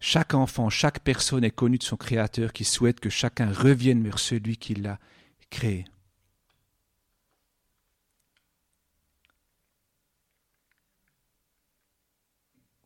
Chaque 0.00 0.34
enfant, 0.34 0.70
chaque 0.70 1.00
personne 1.00 1.44
est 1.44 1.50
connue 1.50 1.78
de 1.78 1.82
son 1.82 1.96
Créateur 1.96 2.52
qui 2.52 2.64
souhaite 2.64 3.00
que 3.00 3.10
chacun 3.10 3.52
revienne 3.52 4.02
vers 4.02 4.18
celui 4.18 4.56
qui 4.56 4.74
l'a 4.74 4.98
créé. 5.50 5.84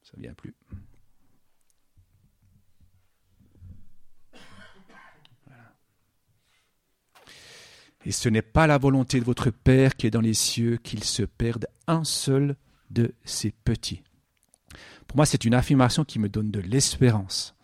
Ça 0.03 0.13
vient 0.17 0.35
plus. 0.35 0.55
Et 8.05 8.11
ce 8.11 8.29
n'est 8.29 8.43
pas 8.43 8.67
la 8.67 8.79
volonté 8.79 9.21
de 9.21 9.25
votre 9.25 9.51
Père 9.51 9.95
qui 9.95 10.07
est 10.07 10.11
dans 10.11 10.21
les 10.21 10.35
cieux 10.35 10.77
qu'il 10.77 11.05
se 11.05 11.23
perde 11.23 11.67
un 11.87 12.05
seul 12.05 12.57
de 12.91 13.15
ses 13.25 13.53
petits. 13.53 14.03
Pour 15.13 15.19
moi, 15.19 15.27
c'est 15.27 15.45
une 15.45 15.53
affirmation 15.53 16.05
qui 16.05 16.19
me 16.19 16.31
donne 16.31 16.51
de 16.51 16.61
l'espérance. 16.61 17.55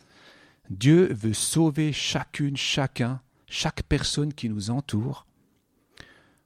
Dieu 0.68 1.10
veut 1.14 1.32
sauver 1.32 1.94
chacune, 1.94 2.58
chacun, 2.58 3.22
chaque 3.48 3.84
personne 3.84 4.34
qui 4.34 4.50
nous 4.50 4.68
entoure, 4.68 5.24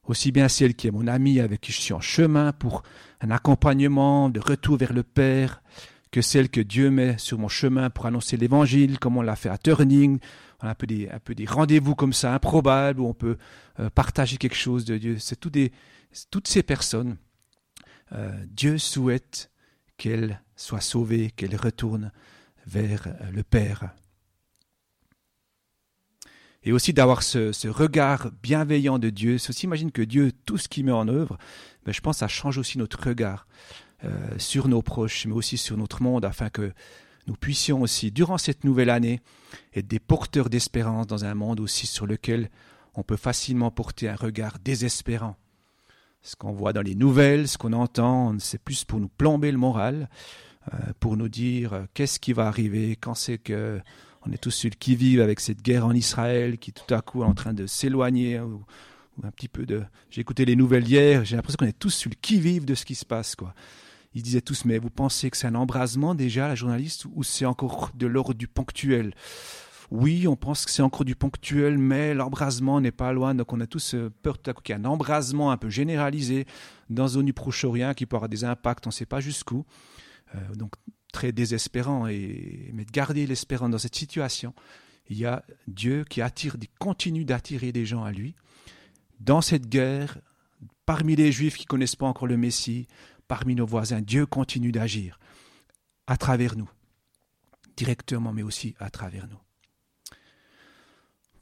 aussi 0.04 0.30
bien 0.30 0.46
celle 0.46 0.76
qui 0.76 0.86
est 0.86 0.92
mon 0.92 1.08
amie 1.08 1.40
avec 1.40 1.60
qui 1.60 1.72
je 1.72 1.80
suis 1.80 1.92
en 1.92 2.00
chemin 2.00 2.52
pour 2.52 2.84
un 3.20 3.32
accompagnement 3.32 4.28
de 4.28 4.38
retour 4.38 4.76
vers 4.76 4.92
le 4.92 5.02
Père, 5.02 5.64
que 6.12 6.22
celle 6.22 6.48
que 6.48 6.60
Dieu 6.60 6.88
met 6.92 7.18
sur 7.18 7.36
mon 7.36 7.48
chemin 7.48 7.90
pour 7.90 8.06
annoncer 8.06 8.36
l'Évangile, 8.36 9.00
comme 9.00 9.16
on 9.16 9.22
l'a 9.22 9.34
fait 9.34 9.48
à 9.48 9.58
Turning, 9.58 10.20
on 10.62 10.68
a 10.68 10.70
un 10.70 10.74
peu 10.76 10.86
des, 10.86 11.46
rendez-vous 11.48 11.96
comme 11.96 12.12
ça, 12.12 12.32
improbables, 12.32 13.00
où 13.00 13.08
on 13.08 13.14
peut 13.14 13.38
euh, 13.80 13.90
partager 13.90 14.36
quelque 14.36 14.54
chose 14.54 14.84
de 14.84 14.98
Dieu. 14.98 15.18
C'est 15.18 15.40
toutes 15.40 16.46
ces 16.46 16.62
personnes. 16.62 17.16
Euh, 18.12 18.30
Dieu 18.46 18.78
souhaite 18.78 19.50
qu'elles 19.96 20.40
soient 20.62 20.80
sauvées, 20.80 21.30
qu'elles 21.30 21.56
retournent 21.56 22.12
vers 22.66 23.06
euh, 23.06 23.30
le 23.30 23.42
Père. 23.42 23.90
Et 26.64 26.72
aussi 26.72 26.92
d'avoir 26.92 27.22
ce, 27.22 27.68
regard 27.68 28.30
bienveillant 28.42 28.98
de 28.98 29.10
Dieu. 29.10 29.34
Aussi 29.34 29.66
imagine 29.66 29.90
que 29.90 30.02
Dieu, 30.02 30.30
tout 30.46 30.58
ce 30.58 30.68
qu'il 30.68 30.84
met 30.84 30.92
en 30.92 31.08
œuvre, 31.08 31.36
ben, 31.84 31.92
je 31.92 32.00
pense, 32.00 32.18
ça 32.18 32.28
change 32.28 32.56
aussi 32.58 32.78
notre 32.78 33.08
regard 33.08 33.46
sur 34.36 34.66
nos 34.66 34.82
proches, 34.82 35.26
mais 35.26 35.32
aussi 35.32 35.56
sur 35.56 35.76
notre 35.76 36.02
monde, 36.02 36.24
afin 36.24 36.50
que 36.50 36.72
nous 37.26 37.34
puissions 37.34 37.82
aussi, 37.82 38.10
durant 38.10 38.38
cette 38.38 38.64
nouvelle 38.64 38.90
année, 38.90 39.20
être 39.74 39.86
des 39.86 40.00
porteurs 40.00 40.50
d'espérance 40.50 41.06
dans 41.06 41.24
un 41.24 41.34
monde 41.34 41.60
aussi 41.60 41.86
sur 41.86 42.06
lequel 42.06 42.50
on 42.94 43.02
peut 43.02 43.16
facilement 43.16 43.70
porter 43.70 44.08
un 44.08 44.16
regard 44.16 44.58
désespérant. 44.58 45.36
Ce 46.22 46.36
qu'on 46.36 46.52
voit 46.52 46.72
dans 46.72 46.82
les 46.82 46.94
nouvelles, 46.94 47.48
ce 47.48 47.58
qu'on 47.58 47.72
entend, 47.72 48.36
c'est 48.38 48.62
plus 48.62 48.84
pour 48.84 49.00
nous 49.00 49.08
plomber 49.08 49.50
le 49.50 49.58
moral, 49.58 50.02
euh, 50.02 50.51
pour 51.00 51.16
nous 51.16 51.28
dire 51.28 51.72
euh, 51.72 51.84
qu'est-ce 51.94 52.20
qui 52.20 52.32
va 52.32 52.46
arriver, 52.46 52.96
quand 52.96 53.14
c'est 53.14 53.38
que 53.38 53.80
on 54.24 54.30
est 54.30 54.38
tous 54.38 54.52
ceux 54.52 54.68
qui 54.68 54.94
vivent 54.94 55.20
avec 55.20 55.40
cette 55.40 55.62
guerre 55.62 55.84
en 55.84 55.92
Israël 55.92 56.58
qui 56.58 56.72
tout 56.72 56.94
à 56.94 57.00
coup 57.00 57.22
est 57.22 57.26
en 57.26 57.34
train 57.34 57.52
de 57.52 57.66
s'éloigner 57.66 58.38
ou, 58.38 58.62
un 59.24 59.30
petit 59.30 59.48
peu 59.48 59.66
de. 59.66 59.82
J'ai 60.10 60.20
écouté 60.20 60.44
les 60.44 60.56
nouvelles 60.56 60.86
hier, 60.88 61.24
j'ai 61.24 61.36
l'impression 61.36 61.56
qu'on 61.58 61.66
est 61.66 61.78
tous 61.78 61.90
sur 61.90 62.10
le 62.10 62.16
qui 62.20 62.40
vive 62.40 62.64
de 62.64 62.74
ce 62.74 62.84
qui 62.84 62.94
se 62.94 63.04
passe, 63.04 63.34
quoi. 63.34 63.54
Ils 64.14 64.22
disaient 64.22 64.42
tous, 64.42 64.64
mais 64.64 64.78
vous 64.78 64.90
pensez 64.90 65.30
que 65.30 65.36
c'est 65.36 65.46
un 65.46 65.54
embrasement 65.54 66.14
déjà, 66.14 66.46
la 66.46 66.54
journaliste, 66.54 67.06
ou 67.14 67.22
c'est 67.22 67.46
encore 67.46 67.90
de 67.94 68.06
l'ordre 68.06 68.34
du 68.34 68.46
ponctuel? 68.46 69.14
Oui, 69.90 70.26
on 70.26 70.36
pense 70.36 70.64
que 70.64 70.70
c'est 70.70 70.82
encore 70.82 71.04
du 71.04 71.14
ponctuel, 71.14 71.76
mais 71.76 72.14
l'embrasement 72.14 72.80
n'est 72.80 72.92
pas 72.92 73.12
loin. 73.12 73.34
Donc 73.34 73.52
on 73.52 73.60
a 73.60 73.66
tous 73.66 73.94
euh, 73.94 74.10
peur 74.22 74.40
qu'il 74.40 74.74
y 74.74 74.78
ait 74.78 74.80
un 74.80 74.86
embrasement 74.86 75.50
un 75.50 75.58
peu 75.58 75.68
généralisé 75.68 76.46
dans 76.88 77.08
zone 77.08 77.26
du 77.26 77.34
Proche-Orient 77.34 77.92
qui 77.92 78.06
peut 78.06 78.16
avoir 78.16 78.30
des 78.30 78.44
impacts, 78.44 78.86
on 78.86 78.90
ne 78.90 78.94
sait 78.94 79.04
pas 79.06 79.20
jusqu'où. 79.20 79.66
Euh, 80.34 80.54
donc 80.54 80.74
très 81.12 81.32
désespérant. 81.32 82.06
Et, 82.06 82.70
mais 82.72 82.84
de 82.84 82.90
garder 82.90 83.26
l'espérance 83.26 83.70
dans 83.70 83.78
cette 83.78 83.94
situation, 83.94 84.54
il 85.08 85.18
y 85.18 85.26
a 85.26 85.44
Dieu 85.68 86.04
qui 86.08 86.20
continue 86.78 87.24
d'attirer 87.24 87.72
des 87.72 87.86
gens 87.86 88.02
à 88.02 88.12
lui. 88.12 88.34
Dans 89.20 89.40
cette 89.40 89.68
guerre, 89.68 90.18
parmi 90.86 91.14
les 91.14 91.30
Juifs 91.30 91.56
qui 91.56 91.64
ne 91.64 91.68
connaissent 91.68 91.96
pas 91.96 92.06
encore 92.06 92.26
le 92.26 92.36
Messie, 92.36 92.88
parmi 93.28 93.54
nos 93.54 93.66
voisins. 93.66 94.00
Dieu 94.00 94.26
continue 94.26 94.72
d'agir 94.72 95.18
à 96.06 96.16
travers 96.16 96.56
nous, 96.56 96.68
directement, 97.76 98.32
mais 98.32 98.42
aussi 98.42 98.74
à 98.80 98.90
travers 98.90 99.28
nous. 99.28 99.38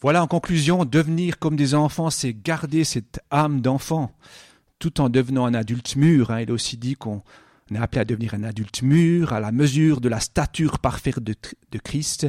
Voilà 0.01 0.23
en 0.23 0.27
conclusion, 0.27 0.85
devenir 0.85 1.39
comme 1.39 1.57
des 1.57 1.75
enfants, 1.75 2.11
c'est 2.11 2.33
garder 2.33 2.85
cette 2.85 3.21
âme 3.31 3.61
d'enfant, 3.61 4.13
tout 4.79 5.01
en 5.01 5.11
devenant 5.11 5.45
un 5.45 5.53
adulte 5.53 5.97
mûr. 5.97 6.31
Hein. 6.31 6.41
Il 6.41 6.51
a 6.51 6.55
aussi 6.55 6.79
dit 6.79 6.97
qu'on 6.97 7.23
est 7.75 7.79
appelé 7.79 8.01
à 8.01 8.05
devenir 8.05 8.35
un 8.35 8.45
adulte 8.45 8.83
mûr, 8.83 9.33
à 9.33 9.41
la 9.41 9.53
mesure 9.53 10.01
de 10.01 10.09
la 10.09 10.21
stature 10.21 10.79
parfaite 10.79 11.21
de, 11.21 11.35
de 11.71 11.79
Christ, 11.79 12.27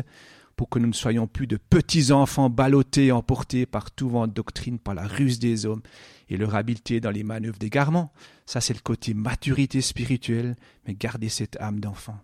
pour 0.56 0.70
que 0.70 0.78
nous 0.78 0.88
ne 0.88 0.94
soyons 0.94 1.28
plus 1.28 1.48
de 1.48 1.58
petits 1.58 2.12
enfants 2.12 2.50
ballottés, 2.50 3.12
emportés 3.12 3.66
par 3.66 3.90
tout 3.90 4.10
vent 4.10 4.28
de 4.28 4.34
doctrine, 4.34 4.78
par 4.78 4.94
la 4.94 5.08
ruse 5.08 5.40
des 5.40 5.66
hommes 5.66 5.82
et 6.30 6.38
leur 6.38 6.56
habileté 6.56 7.00
dans 7.00 7.10
les 7.10 7.24
manœuvres 7.24 7.58
d'égarement. 7.58 8.12
Ça, 8.46 8.62
c'est 8.62 8.74
le 8.74 8.80
côté 8.80 9.14
maturité 9.14 9.82
spirituelle, 9.82 10.56
mais 10.86 10.94
garder 10.94 11.30
cette 11.30 11.60
âme 11.60 11.80
d'enfant. 11.80 12.18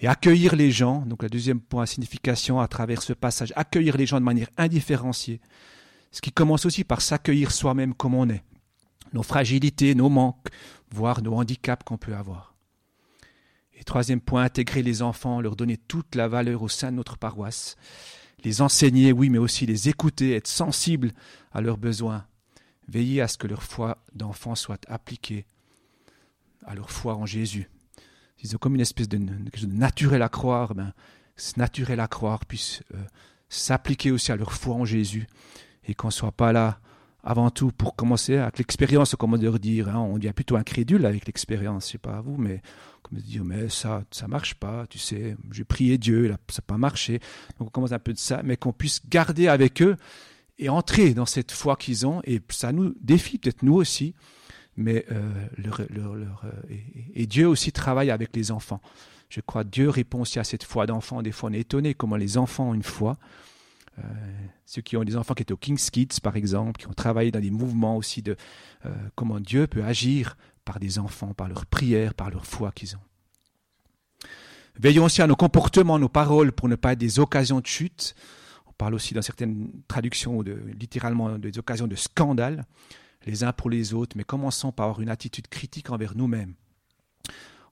Et 0.00 0.08
accueillir 0.08 0.56
les 0.56 0.70
gens, 0.70 1.06
donc 1.06 1.22
la 1.22 1.28
deuxième 1.28 1.60
point 1.60 1.86
signification 1.86 2.60
à 2.60 2.66
travers 2.66 3.02
ce 3.02 3.12
passage, 3.12 3.52
accueillir 3.56 3.96
les 3.96 4.06
gens 4.06 4.18
de 4.18 4.24
manière 4.24 4.50
indifférenciée, 4.58 5.40
ce 6.10 6.20
qui 6.20 6.32
commence 6.32 6.66
aussi 6.66 6.84
par 6.84 7.00
s'accueillir 7.00 7.52
soi-même 7.52 7.94
comme 7.94 8.14
on 8.14 8.28
est, 8.28 8.42
nos 9.14 9.22
fragilités, 9.22 9.94
nos 9.94 10.10
manques, 10.10 10.48
voire 10.90 11.22
nos 11.22 11.34
handicaps 11.34 11.84
qu'on 11.84 11.96
peut 11.96 12.14
avoir. 12.14 12.54
Et 13.72 13.84
troisième 13.84 14.20
point, 14.20 14.42
intégrer 14.44 14.82
les 14.82 15.02
enfants, 15.02 15.40
leur 15.40 15.56
donner 15.56 15.76
toute 15.76 16.14
la 16.14 16.28
valeur 16.28 16.62
au 16.62 16.68
sein 16.68 16.92
de 16.92 16.96
notre 16.96 17.16
paroisse, 17.16 17.76
les 18.44 18.60
enseigner, 18.60 19.12
oui, 19.12 19.30
mais 19.30 19.38
aussi 19.38 19.66
les 19.66 19.88
écouter, 19.88 20.34
être 20.34 20.48
sensibles 20.48 21.12
à 21.52 21.60
leurs 21.60 21.78
besoins, 21.78 22.26
veiller 22.88 23.20
à 23.20 23.28
ce 23.28 23.38
que 23.38 23.46
leur 23.46 23.62
foi 23.62 24.04
d'enfant 24.12 24.54
soit 24.54 24.84
appliquée 24.88 25.46
à 26.66 26.74
leur 26.74 26.90
foi 26.90 27.14
en 27.14 27.26
Jésus. 27.26 27.70
Ils 28.42 28.54
ont 28.54 28.58
comme 28.58 28.74
une 28.74 28.80
espèce 28.80 29.08
de, 29.08 29.18
naturel 29.66 30.22
à 30.22 30.28
croire, 30.28 30.74
ben, 30.74 30.92
ce 31.36 31.58
naturel 31.58 32.00
à 32.00 32.08
croire 32.08 32.44
puisse 32.44 32.82
euh, 32.94 33.02
s'appliquer 33.48 34.10
aussi 34.10 34.32
à 34.32 34.36
leur 34.36 34.52
foi 34.52 34.74
en 34.74 34.84
Jésus 34.84 35.26
et 35.84 35.94
qu'on 35.94 36.08
ne 36.08 36.12
soit 36.12 36.32
pas 36.32 36.52
là 36.52 36.80
avant 37.24 37.50
tout 37.50 37.72
pour 37.72 37.96
commencer 37.96 38.36
avec 38.36 38.58
l'expérience, 38.58 39.16
comment 39.18 39.38
dire, 39.38 39.88
hein, 39.88 39.98
on 39.98 40.18
devient 40.18 40.34
plutôt 40.34 40.56
incrédule 40.56 41.06
avec 41.06 41.26
l'expérience, 41.26 41.86
je 41.86 41.92
sais 41.92 41.98
pas 41.98 42.18
à 42.18 42.20
vous, 42.20 42.36
mais 42.36 42.60
comme 43.02 43.18
dire, 43.18 43.44
mais 43.44 43.68
ça, 43.70 44.04
ça 44.10 44.28
marche 44.28 44.54
pas, 44.54 44.86
tu 44.88 44.98
sais, 44.98 45.36
j'ai 45.50 45.64
prié 45.64 45.98
Dieu, 45.98 46.34
ça 46.48 46.60
n'a 46.60 46.64
pas 46.66 46.78
marché, 46.78 47.20
donc 47.58 47.68
on 47.68 47.70
commence 47.70 47.92
un 47.92 47.98
peu 47.98 48.12
de 48.12 48.18
ça, 48.18 48.42
mais 48.44 48.56
qu'on 48.56 48.72
puisse 48.72 49.00
garder 49.08 49.48
avec 49.48 49.82
eux 49.82 49.96
et 50.58 50.68
entrer 50.68 51.14
dans 51.14 51.26
cette 51.26 51.52
foi 51.52 51.76
qu'ils 51.76 52.06
ont. 52.06 52.20
Et 52.24 52.40
ça 52.50 52.72
nous 52.72 52.94
défie, 53.00 53.38
peut-être 53.38 53.62
nous 53.62 53.74
aussi, 53.74 54.14
mais 54.76 55.04
euh, 55.10 55.30
et, 57.14 57.26
Dieu 57.26 57.48
aussi 57.48 57.72
travaille 57.72 58.10
avec 58.10 58.34
les 58.34 58.50
enfants. 58.50 58.80
Je 59.28 59.40
crois 59.40 59.64
Dieu 59.64 59.88
répond 59.88 60.20
aussi 60.20 60.38
à 60.38 60.44
cette 60.44 60.64
foi 60.64 60.86
d'enfant. 60.86 61.22
Des 61.22 61.32
fois, 61.32 61.50
on 61.50 61.52
est 61.52 61.60
étonné 61.60 61.94
comment 61.94 62.16
les 62.16 62.38
enfants 62.38 62.70
ont 62.70 62.74
une 62.74 62.82
foi. 62.82 63.16
Euh, 63.98 64.02
ceux 64.66 64.82
qui 64.82 64.96
ont 64.96 65.04
des 65.04 65.16
enfants 65.16 65.34
qui 65.34 65.42
étaient 65.42 65.52
au 65.52 65.56
King's 65.56 65.90
Kids, 65.90 66.20
par 66.22 66.36
exemple, 66.36 66.80
qui 66.80 66.86
ont 66.86 66.94
travaillé 66.94 67.30
dans 67.30 67.40
des 67.40 67.50
mouvements 67.50 67.96
aussi 67.96 68.22
de 68.22 68.36
comment 69.14 69.40
Dieu 69.40 69.66
peut 69.66 69.84
agir 69.84 70.36
par 70.64 70.78
des 70.78 70.98
enfants, 70.98 71.32
par 71.32 71.48
leur 71.48 71.64
prière, 71.66 72.14
par 72.14 72.30
leur 72.30 72.44
foi 72.44 72.72
qu'ils 72.72 72.96
ont. 72.96 74.28
Veillons 74.78 75.04
aussi 75.04 75.22
à 75.22 75.26
nos 75.26 75.36
comportements, 75.36 75.98
nos 75.98 76.08
paroles, 76.08 76.52
pour 76.52 76.68
ne 76.68 76.74
pas 76.74 76.92
être 76.92 76.98
des 76.98 77.18
occasions 77.18 77.60
de 77.60 77.66
chute 77.66 78.14
parle 78.76 78.94
aussi 78.94 79.14
dans 79.14 79.22
certaines 79.22 79.70
traductions 79.88 80.42
de, 80.42 80.58
littéralement 80.78 81.38
des 81.38 81.58
occasions 81.58 81.86
de 81.86 81.94
scandale, 81.94 82.66
les 83.26 83.44
uns 83.44 83.52
pour 83.52 83.70
les 83.70 83.94
autres, 83.94 84.16
mais 84.16 84.24
commençons 84.24 84.72
par 84.72 84.86
avoir 84.86 85.00
une 85.00 85.08
attitude 85.08 85.48
critique 85.48 85.90
envers 85.90 86.14
nous-mêmes. 86.14 86.54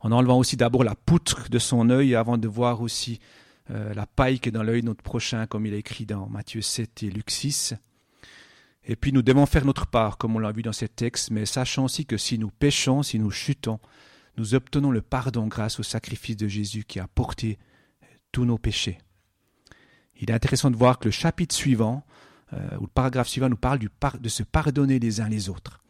En 0.01 0.11
enlevant 0.13 0.39
aussi 0.39 0.57
d'abord 0.57 0.85
la 0.85 0.95
poutre 0.95 1.49
de 1.51 1.59
son 1.59 1.91
œil 1.91 2.15
avant 2.15 2.39
de 2.39 2.49
voir 2.49 2.81
aussi 2.81 3.21
euh, 3.70 3.94
la 3.94 4.07
paille 4.07 4.40
qui 4.40 4.48
est 4.48 4.53
dans 4.53 4.62
l'œil 4.62 4.81
de 4.81 4.87
notre 4.87 5.03
prochain, 5.03 5.46
comme 5.46 5.66
il 5.66 5.75
est 5.75 5.79
écrit 5.79 6.07
dans 6.07 6.29
Matthieu 6.29 6.61
7 6.61 7.03
et 7.05 7.11
Luc 7.11 7.31
6. 7.31 7.75
Et 8.85 8.96
puis 8.96 9.12
nous 9.12 9.22
devons 9.22 9.46
faire 9.46 9.64
notre 9.64 9.87
part, 9.87 10.18
comme 10.18 10.35
on 10.35 10.40
l'a 10.40 10.53
vu 10.53 10.62
dans 10.62 10.72
ces 10.72 10.88
textes, 10.88 11.31
mais 11.31 11.46
sachant 11.46 11.85
aussi 11.85 12.05
que 12.05 12.16
si 12.16 12.38
nous 12.38 12.51
péchons, 12.51 13.03
si 13.03 13.18
nous 13.18 13.31
chutons, 13.31 13.79
nous 14.37 14.55
obtenons 14.55 14.90
le 14.90 15.03
pardon 15.03 15.46
grâce 15.46 15.79
au 15.79 15.83
sacrifice 15.83 16.37
de 16.37 16.48
Jésus 16.48 16.85
qui 16.85 16.98
a 16.98 17.07
porté 17.07 17.59
tous 18.33 18.44
nos 18.44 18.59
péchés. 18.59 18.98
Il 20.20 20.31
est 20.31 20.35
intéressant 20.35 20.70
de 20.70 20.77
voir 20.77 20.98
que 20.98 21.07
le 21.07 21.11
chapitre 21.11 21.55
suivant, 21.55 22.05
euh, 22.53 22.77
ou 22.79 22.83
le 22.83 22.88
paragraphe 22.88 23.29
suivant, 23.29 23.48
nous 23.48 23.57
parle 23.57 23.79
de 23.79 24.29
se 24.29 24.42
pardonner 24.42 24.98
les 24.98 25.20
uns 25.20 25.29
les 25.29 25.48
autres. 25.48 25.81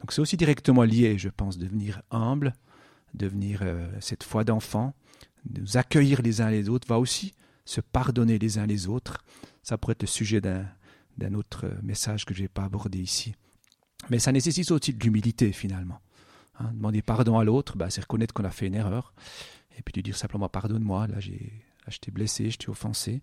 Donc 0.00 0.12
c'est 0.12 0.20
aussi 0.20 0.36
directement 0.36 0.82
lié, 0.82 1.16
je 1.18 1.28
pense, 1.28 1.58
devenir 1.58 2.02
humble, 2.10 2.54
devenir 3.14 3.60
euh, 3.62 3.88
cette 4.00 4.24
foi 4.24 4.44
d'enfant, 4.44 4.94
nous 5.54 5.76
accueillir 5.76 6.22
les 6.22 6.40
uns 6.40 6.50
les 6.50 6.68
autres, 6.68 6.88
va 6.88 6.98
aussi 6.98 7.34
se 7.64 7.80
pardonner 7.80 8.38
les 8.38 8.58
uns 8.58 8.66
les 8.66 8.86
autres. 8.88 9.24
Ça 9.62 9.78
pourrait 9.78 9.92
être 9.92 10.02
le 10.02 10.08
sujet 10.08 10.40
d'un 10.40 11.34
autre 11.34 11.66
message 11.82 12.24
que 12.24 12.34
je 12.34 12.42
n'ai 12.42 12.48
pas 12.48 12.64
abordé 12.64 12.98
ici. 12.98 13.34
Mais 14.10 14.18
ça 14.18 14.32
nécessite 14.32 14.70
aussi 14.70 14.92
de 14.92 15.02
l'humilité 15.02 15.52
finalement. 15.52 16.00
Hein. 16.58 16.70
demander 16.72 17.02
pardon 17.02 17.38
à 17.38 17.44
l'autre, 17.44 17.76
bah, 17.76 17.90
c'est 17.90 18.00
reconnaître 18.00 18.32
qu'on 18.32 18.44
a 18.44 18.50
fait 18.50 18.66
une 18.66 18.74
erreur. 18.74 19.12
Et 19.78 19.82
puis 19.82 19.92
de 19.92 20.00
dire 20.00 20.16
simplement 20.16 20.48
pardonne-moi, 20.48 21.06
là 21.08 21.20
j'ai 21.20 21.64
t'ai 22.00 22.10
blessé, 22.10 22.50
je 22.50 22.58
t'ai 22.58 22.68
offensé. 22.68 23.22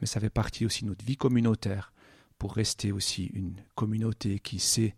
Mais 0.00 0.06
ça 0.06 0.20
fait 0.20 0.30
partie 0.30 0.66
aussi 0.66 0.84
de 0.84 0.90
notre 0.90 1.04
vie 1.04 1.16
communautaire 1.16 1.92
pour 2.38 2.54
rester 2.54 2.92
aussi 2.92 3.26
une 3.34 3.56
communauté 3.74 4.38
qui 4.38 4.60
sait, 4.60 4.94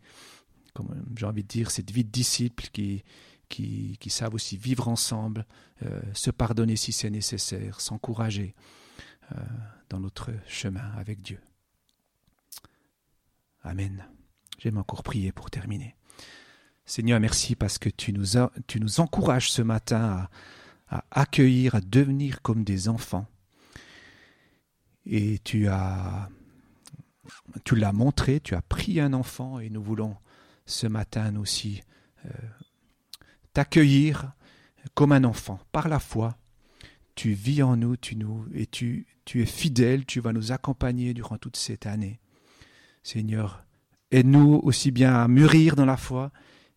comme 0.74 0.88
j'ai 1.16 1.26
envie 1.26 1.42
de 1.42 1.48
dire, 1.48 1.70
cette 1.70 1.90
vie 1.90 2.04
de 2.04 2.10
disciples 2.10 2.68
qui, 2.72 3.02
qui, 3.50 3.98
savent 4.08 4.34
aussi 4.34 4.56
vivre 4.56 4.88
ensemble, 4.88 5.44
euh, 5.84 6.00
se 6.14 6.30
pardonner 6.30 6.76
si 6.76 6.92
c'est 6.92 7.10
nécessaire, 7.10 7.80
s'encourager 7.80 8.54
euh, 9.32 9.36
dans 9.90 10.00
notre 10.00 10.30
chemin 10.46 10.92
avec 10.96 11.20
Dieu. 11.20 11.40
Amen. 13.62 14.06
J'aime 14.58 14.78
encore 14.78 15.02
prier 15.02 15.32
pour 15.32 15.50
terminer. 15.50 15.96
Seigneur, 16.86 17.20
merci 17.20 17.54
parce 17.56 17.78
que 17.78 17.88
tu 17.88 18.12
nous, 18.12 19.00
encourages 19.00 19.50
ce 19.50 19.62
matin 19.62 20.28
à, 20.88 20.96
à 20.96 21.04
accueillir, 21.10 21.74
à 21.74 21.80
devenir 21.80 22.42
comme 22.42 22.64
des 22.64 22.88
enfants. 22.88 23.26
Et 25.06 25.38
tu 25.40 25.68
as 25.68 26.30
tu 27.64 27.76
l'as 27.76 27.92
montré, 27.92 28.40
tu 28.40 28.54
as 28.54 28.62
pris 28.62 29.00
un 29.00 29.12
enfant 29.12 29.58
et 29.60 29.70
nous 29.70 29.82
voulons 29.82 30.16
ce 30.66 30.86
matin 30.86 31.36
aussi 31.36 31.82
euh, 32.26 32.28
t'accueillir 33.52 34.32
comme 34.94 35.12
un 35.12 35.24
enfant 35.24 35.60
par 35.72 35.88
la 35.88 35.98
foi. 35.98 36.36
Tu 37.14 37.32
vis 37.32 37.62
en 37.62 37.76
nous, 37.76 37.96
tu 37.96 38.16
nous 38.16 38.46
et 38.54 38.66
tu, 38.66 39.06
tu 39.24 39.42
es 39.42 39.46
fidèle, 39.46 40.06
tu 40.06 40.20
vas 40.20 40.32
nous 40.32 40.52
accompagner 40.52 41.12
durant 41.12 41.38
toute 41.38 41.56
cette 41.56 41.86
année. 41.86 42.20
Seigneur, 43.02 43.64
aide-nous 44.10 44.60
aussi 44.62 44.90
bien 44.90 45.14
à 45.14 45.28
mûrir 45.28 45.76
dans 45.76 45.84
la 45.84 45.96
foi 45.96 46.32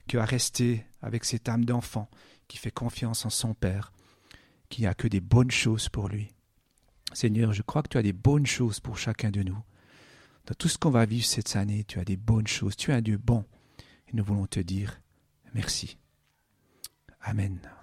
qu'à 0.07 0.25
rester 0.25 0.85
avec 1.01 1.25
cette 1.25 1.47
âme 1.49 1.65
d'enfant 1.65 2.09
qui 2.47 2.57
fait 2.57 2.71
confiance 2.71 3.25
en 3.25 3.29
son 3.29 3.53
Père, 3.53 3.93
qui 4.69 4.83
n'a 4.83 4.93
que 4.93 5.07
des 5.07 5.21
bonnes 5.21 5.51
choses 5.51 5.89
pour 5.89 6.09
lui. 6.09 6.33
Seigneur, 7.13 7.53
je 7.53 7.61
crois 7.61 7.83
que 7.83 7.89
tu 7.89 7.97
as 7.97 8.03
des 8.03 8.13
bonnes 8.13 8.45
choses 8.45 8.79
pour 8.79 8.97
chacun 8.97 9.29
de 9.31 9.43
nous. 9.43 9.57
Dans 10.45 10.55
tout 10.55 10.67
ce 10.67 10.77
qu'on 10.77 10.89
va 10.89 11.05
vivre 11.05 11.25
cette 11.25 11.55
année, 11.55 11.85
tu 11.85 11.99
as 11.99 12.05
des 12.05 12.17
bonnes 12.17 12.47
choses, 12.47 12.75
tu 12.75 12.91
as 12.91 12.95
un 12.95 13.01
Dieu 13.01 13.17
bon. 13.17 13.45
Et 14.07 14.15
nous 14.15 14.23
voulons 14.23 14.47
te 14.47 14.59
dire 14.59 14.99
merci. 15.53 15.97
Amen. 17.25 17.82